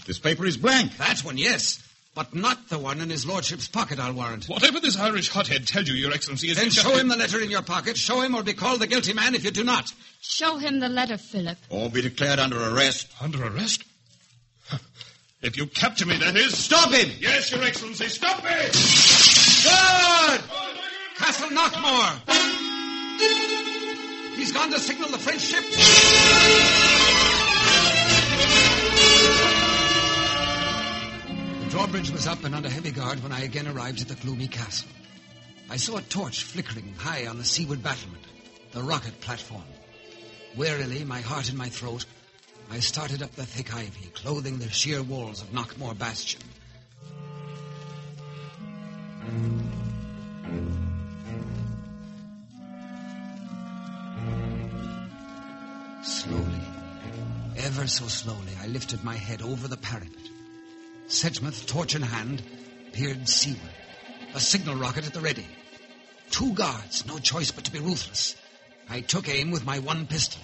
[0.05, 0.97] this paper is blank.
[0.97, 1.81] That one, yes.
[2.17, 4.47] But not the one in his lordship's pocket, I'll warrant.
[4.47, 6.57] Whatever this Irish hothead tells you, Your Excellency, is...
[6.57, 7.99] Then show him the letter in your pocket.
[7.99, 9.93] Show him or be called the guilty man if you do not.
[10.23, 11.59] Show him the letter, Philip.
[11.69, 13.09] Or be declared under arrest.
[13.21, 13.85] Under arrest?
[15.43, 16.57] If you capture me, that is...
[16.57, 17.11] Stop him!
[17.21, 18.51] Yes, Your Excellency, stop me!
[19.63, 20.41] Good!
[21.19, 22.17] Castle Knockmore!
[24.37, 26.96] He's gone to signal the French ship.
[31.77, 34.89] Drawbridge was up and under heavy guard when I again arrived at the gloomy castle.
[35.69, 38.23] I saw a torch flickering high on the seaward battlement,
[38.73, 39.63] the rocket platform.
[40.57, 42.07] Warily, my heart in my throat,
[42.71, 46.41] I started up the thick ivy, clothing the sheer walls of Knockmore Bastion.
[56.03, 56.63] Slowly,
[57.59, 60.36] ever so slowly, I lifted my head over the parapet.
[61.09, 62.43] Sedgmouth, torch in hand,
[62.93, 63.61] peered seaward.
[64.35, 65.47] A signal rocket at the ready.
[66.31, 68.37] Two guards, no choice but to be ruthless.
[68.89, 70.41] I took aim with my one pistol.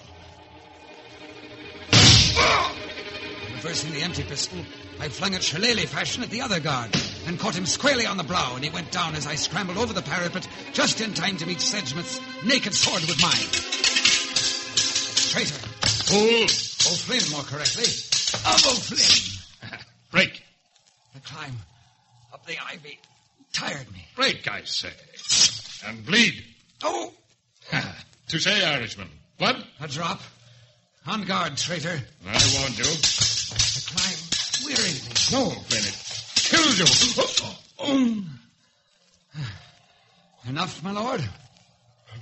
[3.53, 4.59] Reversing the empty pistol,
[4.99, 6.95] I flung it shillelagh fashion at the other guard
[7.27, 9.93] and caught him squarely on the brow, and he went down as I scrambled over
[9.93, 13.49] the parapet just in time to meet Sedgmouth's naked sword with mine.
[15.31, 15.67] Traitor.
[16.05, 16.43] Fool.
[16.43, 17.83] O'Flynn, more correctly.
[17.83, 19.79] of O'Flynn.
[20.11, 20.42] Break.
[21.13, 21.57] The climb
[22.33, 22.99] up the ivy
[23.51, 24.05] tired me.
[24.15, 24.89] Break, I say.
[25.85, 26.43] And bleed.
[26.83, 27.13] Oh!
[28.29, 29.09] to say, Irishman.
[29.37, 29.57] What?
[29.79, 30.21] A drop.
[31.05, 31.99] On guard, traitor.
[32.25, 32.85] I warned you.
[32.85, 34.19] The climb
[34.65, 35.13] wearied me.
[35.31, 36.03] No, it
[36.35, 36.85] kills you.
[37.79, 38.23] Oh.
[40.47, 41.23] Enough, my lord?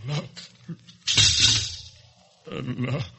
[0.03, 0.53] Enough.
[2.51, 3.11] Enough.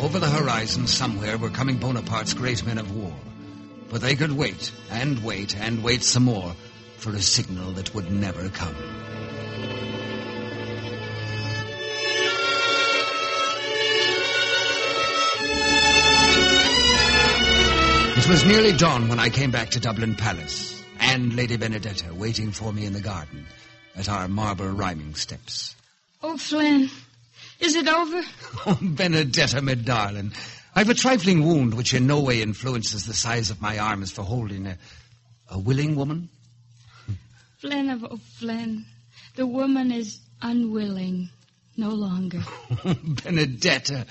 [0.00, 3.12] Over the horizon somewhere were coming Bonaparte's great men of war.
[3.90, 6.54] But they could wait, and wait, and wait some more
[6.98, 8.76] for a signal that would never come.
[18.16, 22.52] It was nearly dawn when I came back to Dublin Palace, and Lady Benedetta waiting
[22.52, 23.46] for me in the garden
[23.96, 25.74] at our marble rhyming steps.
[26.22, 26.88] Oh, Flynn,
[27.60, 28.22] is it over?
[28.66, 30.32] Oh, Benedetta, my darling.
[30.74, 34.22] I've a trifling wound which in no way influences the size of my arms for
[34.22, 34.76] holding a,
[35.48, 36.28] a willing woman.
[37.58, 38.84] Flynn of oh, O'Flynn,
[39.36, 41.30] the woman is unwilling
[41.76, 42.42] no longer.
[42.84, 42.94] Oh,
[43.24, 44.06] Benedetta.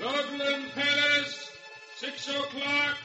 [0.00, 1.50] Dublin Palace,
[1.96, 2.96] six o'clock.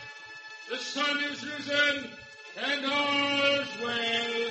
[0.69, 2.10] The sun is risen,
[2.57, 4.49] and all's well.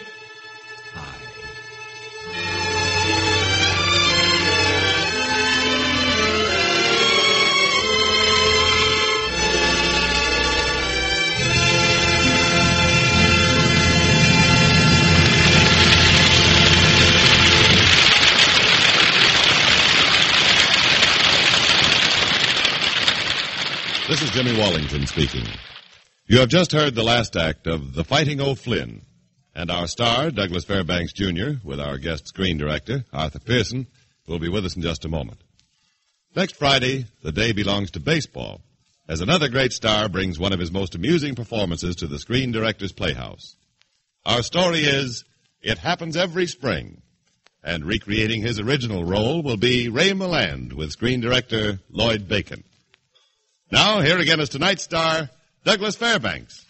[24.09, 25.45] This is Jimmy Wallington speaking.
[26.27, 29.03] You have just heard the last act of The Fighting O'Flynn,
[29.55, 33.87] and our star, Douglas Fairbanks Jr., with our guest screen director, Arthur Pierson,
[34.27, 35.43] will be with us in just a moment.
[36.35, 38.63] Next Friday, the day belongs to baseball,
[39.07, 42.93] as another great star brings one of his most amusing performances to the Screen Director's
[42.93, 43.57] Playhouse.
[44.25, 45.27] Our story is
[45.61, 47.03] It Happens Every Spring,
[47.63, 52.65] and recreating his original role will be Ray Milland with screen director Lloyd Bacon.
[53.71, 55.29] Now, here again is tonight's star,
[55.65, 56.65] Douglas Fairbanks.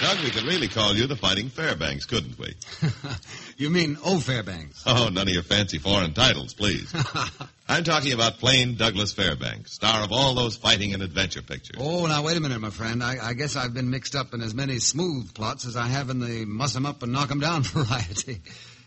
[0.00, 2.54] Doug, we could really call you the Fighting Fairbanks, couldn't we?
[3.58, 4.84] You mean O Fairbanks?
[4.86, 6.94] Oh, none of your fancy foreign titles, please.
[7.68, 11.74] I'm talking about plain Douglas Fairbanks, star of all those fighting and adventure pictures.
[11.76, 13.02] Oh, now wait a minute, my friend.
[13.02, 16.08] I, I guess I've been mixed up in as many smooth plots as I have
[16.08, 18.40] in the muss 'em up and knock 'em down variety.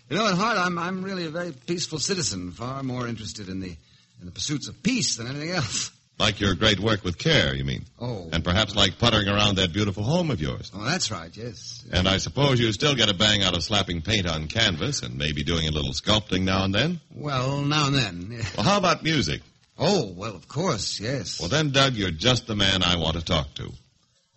[0.09, 3.59] You know, at heart, I'm I'm really a very peaceful citizen, far more interested in
[3.59, 3.75] the
[4.21, 5.91] in the pursuits of peace than anything else.
[6.21, 7.85] Like your great work with care, you mean?
[7.99, 8.29] Oh.
[8.31, 10.71] And perhaps like puttering around that beautiful home of yours.
[10.71, 11.35] Oh, that's right.
[11.35, 11.83] Yes.
[11.91, 15.17] And I suppose you still get a bang out of slapping paint on canvas and
[15.17, 16.99] maybe doing a little sculpting now and then?
[17.11, 18.41] Well, now and then.
[18.55, 19.41] Well, how about music?
[19.79, 21.39] Oh, well, of course, yes.
[21.39, 23.71] Well, then, Doug, you're just the man I want to talk to.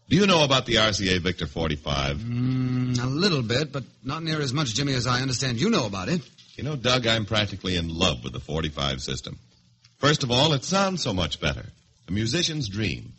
[0.09, 2.17] Do you know about the RCA Victor 45?
[2.17, 5.85] Mm, a little bit, but not near as much, Jimmy, as I understand you know
[5.85, 6.23] about it.
[6.57, 9.39] You know, Doug, I'm practically in love with the 45 system.
[10.05, 11.65] First of all, it sounds so much better.
[12.09, 13.15] A musician's dream.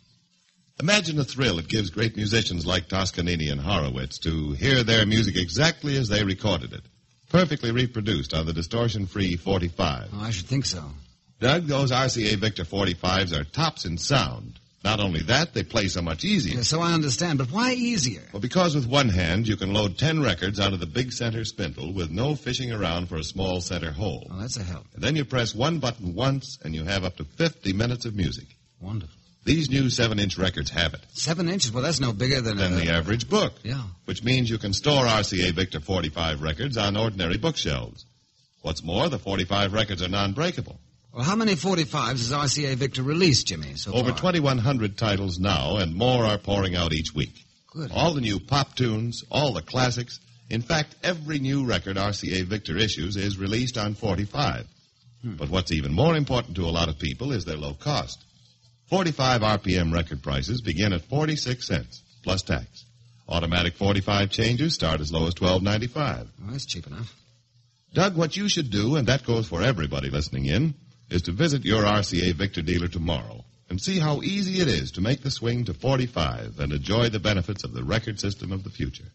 [0.78, 5.34] Imagine the thrill it gives great musicians like Toscanini and Horowitz to hear their music
[5.34, 6.82] exactly as they recorded it.
[7.28, 10.10] Perfectly reproduced on the distortion-free 45.
[10.12, 10.84] Oh, I should think so.
[11.40, 14.60] Doug, those RCA Victor 45s are tops in sound.
[14.84, 16.56] Not only that, they play so much easier.
[16.56, 18.22] Yeah, so I understand, but why easier?
[18.32, 21.44] Well, because with one hand you can load 10 records out of the big center
[21.44, 24.28] spindle with no fishing around for a small center hole.
[24.30, 24.84] Oh, that's a help.
[24.94, 28.14] And then you press one button once and you have up to 50 minutes of
[28.14, 28.46] music.
[28.80, 29.14] Wonderful.
[29.44, 31.00] These new 7-inch records have it.
[31.12, 31.70] Seven inches?
[31.72, 33.54] Well, that's no bigger than, Than a, the average book.
[33.62, 33.82] Yeah.
[34.04, 38.04] Which means you can store RCA Victor 45 records on ordinary bookshelves.
[38.62, 40.80] What's more, the 45 records are non-breakable.
[41.16, 45.94] Well, how many 45s has RCA Victor released, Jimmy, so Over 2,100 titles now, and
[45.94, 47.32] more are pouring out each week.
[47.72, 47.90] Good.
[47.90, 50.20] All the new pop tunes, all the classics.
[50.50, 54.66] In fact, every new record RCA Victor issues is released on 45.
[55.22, 55.36] Hmm.
[55.36, 58.22] But what's even more important to a lot of people is their low cost.
[58.90, 62.84] 45 RPM record prices begin at 46 cents, plus tax.
[63.26, 66.26] Automatic 45 changes start as low as 12.95.
[66.26, 67.14] Oh, that's cheap enough.
[67.94, 70.74] Doug, what you should do, and that goes for everybody listening in,
[71.10, 75.00] is to visit your RCA Victor dealer tomorrow and see how easy it is to
[75.00, 78.70] make the swing to 45 and enjoy the benefits of the record system of the
[78.70, 79.10] future.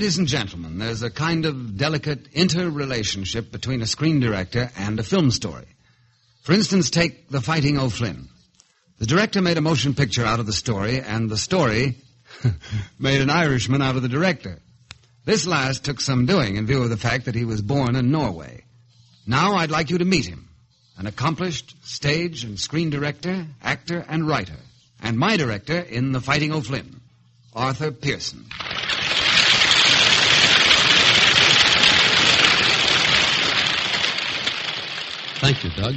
[0.00, 5.02] Ladies and gentlemen, there's a kind of delicate interrelationship between a screen director and a
[5.02, 5.66] film story.
[6.42, 8.29] For instance, take The Fighting O'Flynn.
[9.00, 11.96] The director made a motion picture out of the story, and the story
[12.98, 14.58] made an Irishman out of the director.
[15.24, 18.10] This last took some doing in view of the fact that he was born in
[18.10, 18.62] Norway.
[19.26, 20.50] Now I'd like you to meet him.
[20.98, 24.58] An accomplished stage and screen director, actor, and writer.
[25.02, 27.00] And my director in The Fighting O'Flynn,
[27.54, 28.44] Arthur Pierson.
[35.40, 35.94] Thank you, Doug.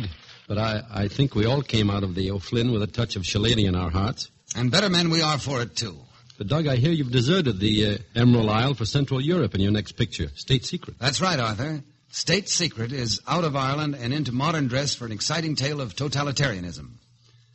[0.48, 3.26] But I, I think we all came out of the O'Flynn with a touch of
[3.26, 4.30] Shillelagh in our hearts.
[4.56, 5.98] And better men we are for it, too.
[6.38, 9.72] But, Doug, I hear you've deserted the uh, Emerald Isle for Central Europe in your
[9.72, 10.30] next picture.
[10.36, 10.98] State Secret.
[10.99, 11.84] That's right, Arthur.
[12.10, 15.95] State Secret is out of Ireland and into modern dress for an exciting tale of
[15.95, 16.90] totalitarianism.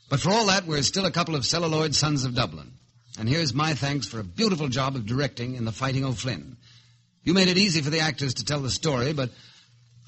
[0.08, 2.72] But for all that, we're still a couple of celluloid sons of Dublin.
[3.18, 6.56] And here's my thanks for a beautiful job of directing in The Fighting O'Flynn.
[7.24, 9.30] You made it easy for the actors to tell the story, but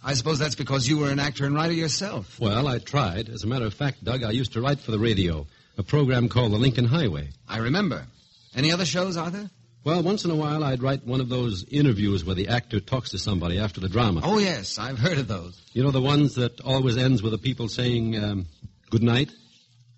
[0.02, 2.40] I suppose that's because you were an actor and writer yourself.
[2.40, 3.28] Well, I tried.
[3.28, 5.46] As a matter of fact, Doug, I used to write for the radio,
[5.76, 7.28] a program called The Lincoln Highway.
[7.46, 8.06] I remember.
[8.54, 9.50] Any other shows, Arthur?
[9.84, 13.10] Well, once in a while, I'd write one of those interviews where the actor talks
[13.10, 14.20] to somebody after the drama.
[14.24, 15.60] Oh, yes, I've heard of those.
[15.72, 18.46] You know, the ones that always ends with the people saying, um,
[18.90, 19.30] good night?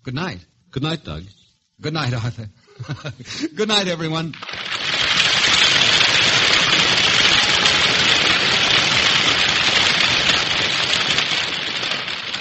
[0.03, 0.45] Good night.
[0.71, 1.23] Good night, Doug.
[1.81, 2.49] Good night, Arthur.
[3.55, 4.33] good night, everyone.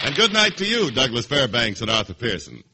[0.04, 2.64] And good night to you, Douglas Fairbanks and Arthur Pierson.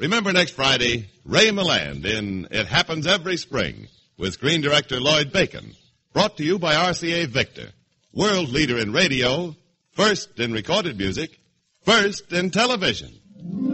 [0.00, 3.86] Remember next Friday, Ray Milland in It Happens Every Spring
[4.18, 5.74] with screen director Lloyd Bacon.
[6.12, 7.68] Brought to you by RCA Victor,
[8.12, 9.54] world leader in radio,
[9.92, 11.38] first in recorded music,
[11.84, 13.73] first in television.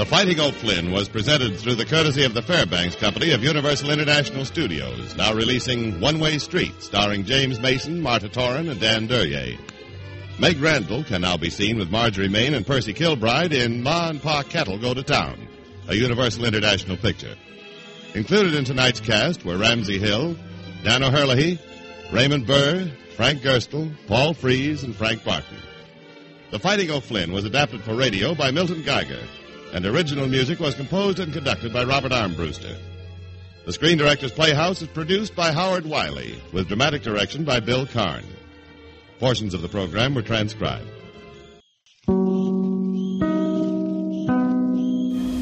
[0.00, 4.46] The Fighting O'Flynn was presented through the courtesy of the Fairbanks Company of Universal International
[4.46, 9.58] Studios, now releasing One Way Street, starring James Mason, Marta Toren, and Dan Duryea.
[10.38, 14.22] Meg Randall can now be seen with Marjorie Main and Percy Kilbride in Ma and
[14.22, 15.46] Pa Kettle Go to Town,
[15.86, 17.36] a Universal International picture.
[18.14, 20.34] Included in tonight's cast were Ramsey Hill,
[20.82, 21.58] Dan O'Herlihy,
[22.10, 25.58] Raymond Burr, Frank Gerstle, Paul Frees, and Frank Barton.
[26.52, 29.20] The Fighting O'Flynn was adapted for radio by Milton Geiger
[29.72, 32.76] and original music was composed and conducted by Robert Armbruster.
[33.66, 38.24] The Screen Directors Playhouse is produced by Howard Wiley, with dramatic direction by Bill Karn.
[39.18, 40.88] Portions of the program were transcribed.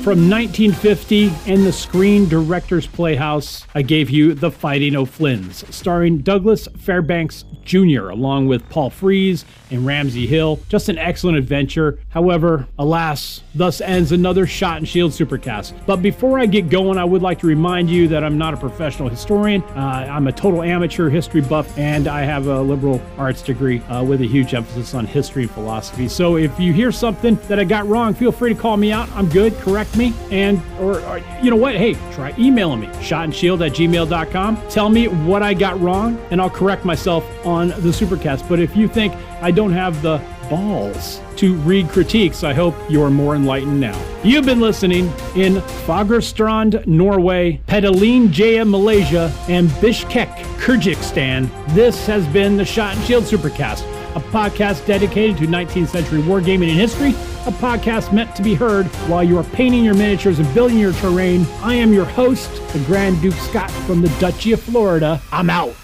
[0.08, 6.66] From 1950 and the Screen Directors Playhouse, I gave you The Fighting O'Flynns, starring Douglas
[6.78, 10.60] Fairbanks Jr., along with Paul Frees and Ramsey Hill.
[10.68, 11.98] Just an excellent adventure.
[12.10, 15.74] However, alas, thus ends another Shot and Shield Supercast.
[15.86, 18.56] But before I get going, I would like to remind you that I'm not a
[18.56, 19.62] professional historian.
[19.62, 24.04] Uh, I'm a total amateur history buff, and I have a liberal arts degree uh,
[24.04, 26.08] with a huge emphasis on history and philosophy.
[26.08, 29.10] So if you hear something that I got wrong, feel free to call me out.
[29.12, 29.54] I'm good.
[29.58, 30.14] Correct me.
[30.30, 31.76] And, or, or you know what?
[31.76, 34.68] Hey, try emailing me, shotandshield at gmail.com.
[34.68, 38.48] Tell me what I got wrong, and I'll correct myself on the Supercast.
[38.48, 40.20] But if you think I don't have the
[40.50, 44.00] balls to read critiques, I hope you're more enlightened now.
[44.24, 45.06] You've been listening
[45.36, 45.56] in
[45.86, 51.48] Fagerstrand, Norway, Petaling Jaya, Malaysia, and Bishkek, Kyrgyzstan.
[51.74, 53.82] This has been the Shot and Shield Supercast,
[54.16, 57.10] a podcast dedicated to 19th century wargaming and history,
[57.46, 60.92] a podcast meant to be heard while you are painting your miniatures and building your
[60.94, 61.46] terrain.
[61.62, 65.20] I am your host, the Grand Duke Scott from the Duchy of Florida.
[65.30, 65.74] I'm out.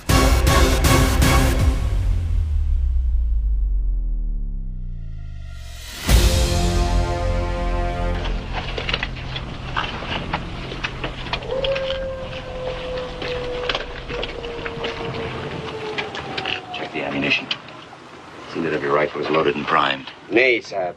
[20.74, 20.96] Nay, Sab.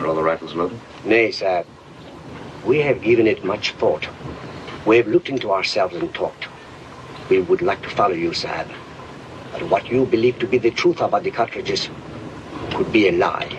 [0.00, 0.80] Are all the rifles loaded?
[1.04, 1.66] Nay, Sab.
[2.64, 4.08] We have given it much thought.
[4.86, 6.48] We have looked into ourselves and talked.
[7.28, 8.68] We would like to follow you, Sab.
[9.52, 11.90] But what you believe to be the truth about the cartridges
[12.70, 13.52] could be a lie.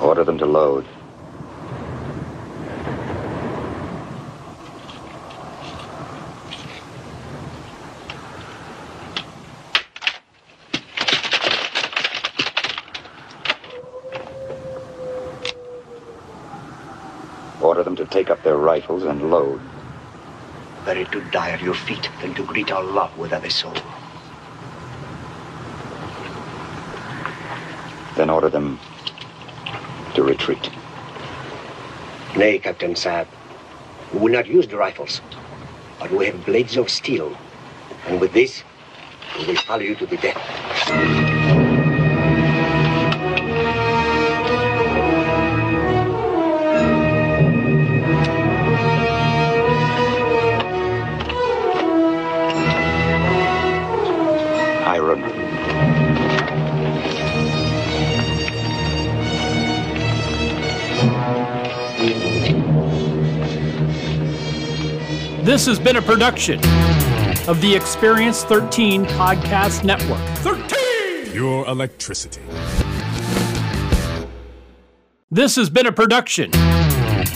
[0.00, 0.86] Order them to load.
[18.12, 19.58] Take up their rifles and load.
[20.84, 23.74] Better to die at your feet than to greet our love without a soul.
[28.14, 28.78] Then order them
[30.14, 30.70] to retreat.
[32.36, 33.26] Nay, Captain Saab.
[34.12, 35.22] We will not use the rifles.
[35.98, 37.34] But we have blades of steel.
[38.06, 38.62] And with this,
[39.38, 41.41] we will follow you to the death.
[65.42, 66.60] This has been a production
[67.48, 70.20] of the Experience 13 Podcast Network.
[70.38, 71.34] 13!
[71.34, 72.40] Your electricity.
[75.32, 76.44] This has been a production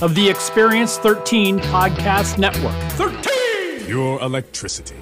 [0.00, 2.76] of the Experience 13 Podcast Network.
[2.92, 3.88] 13!
[3.88, 4.94] Your electricity.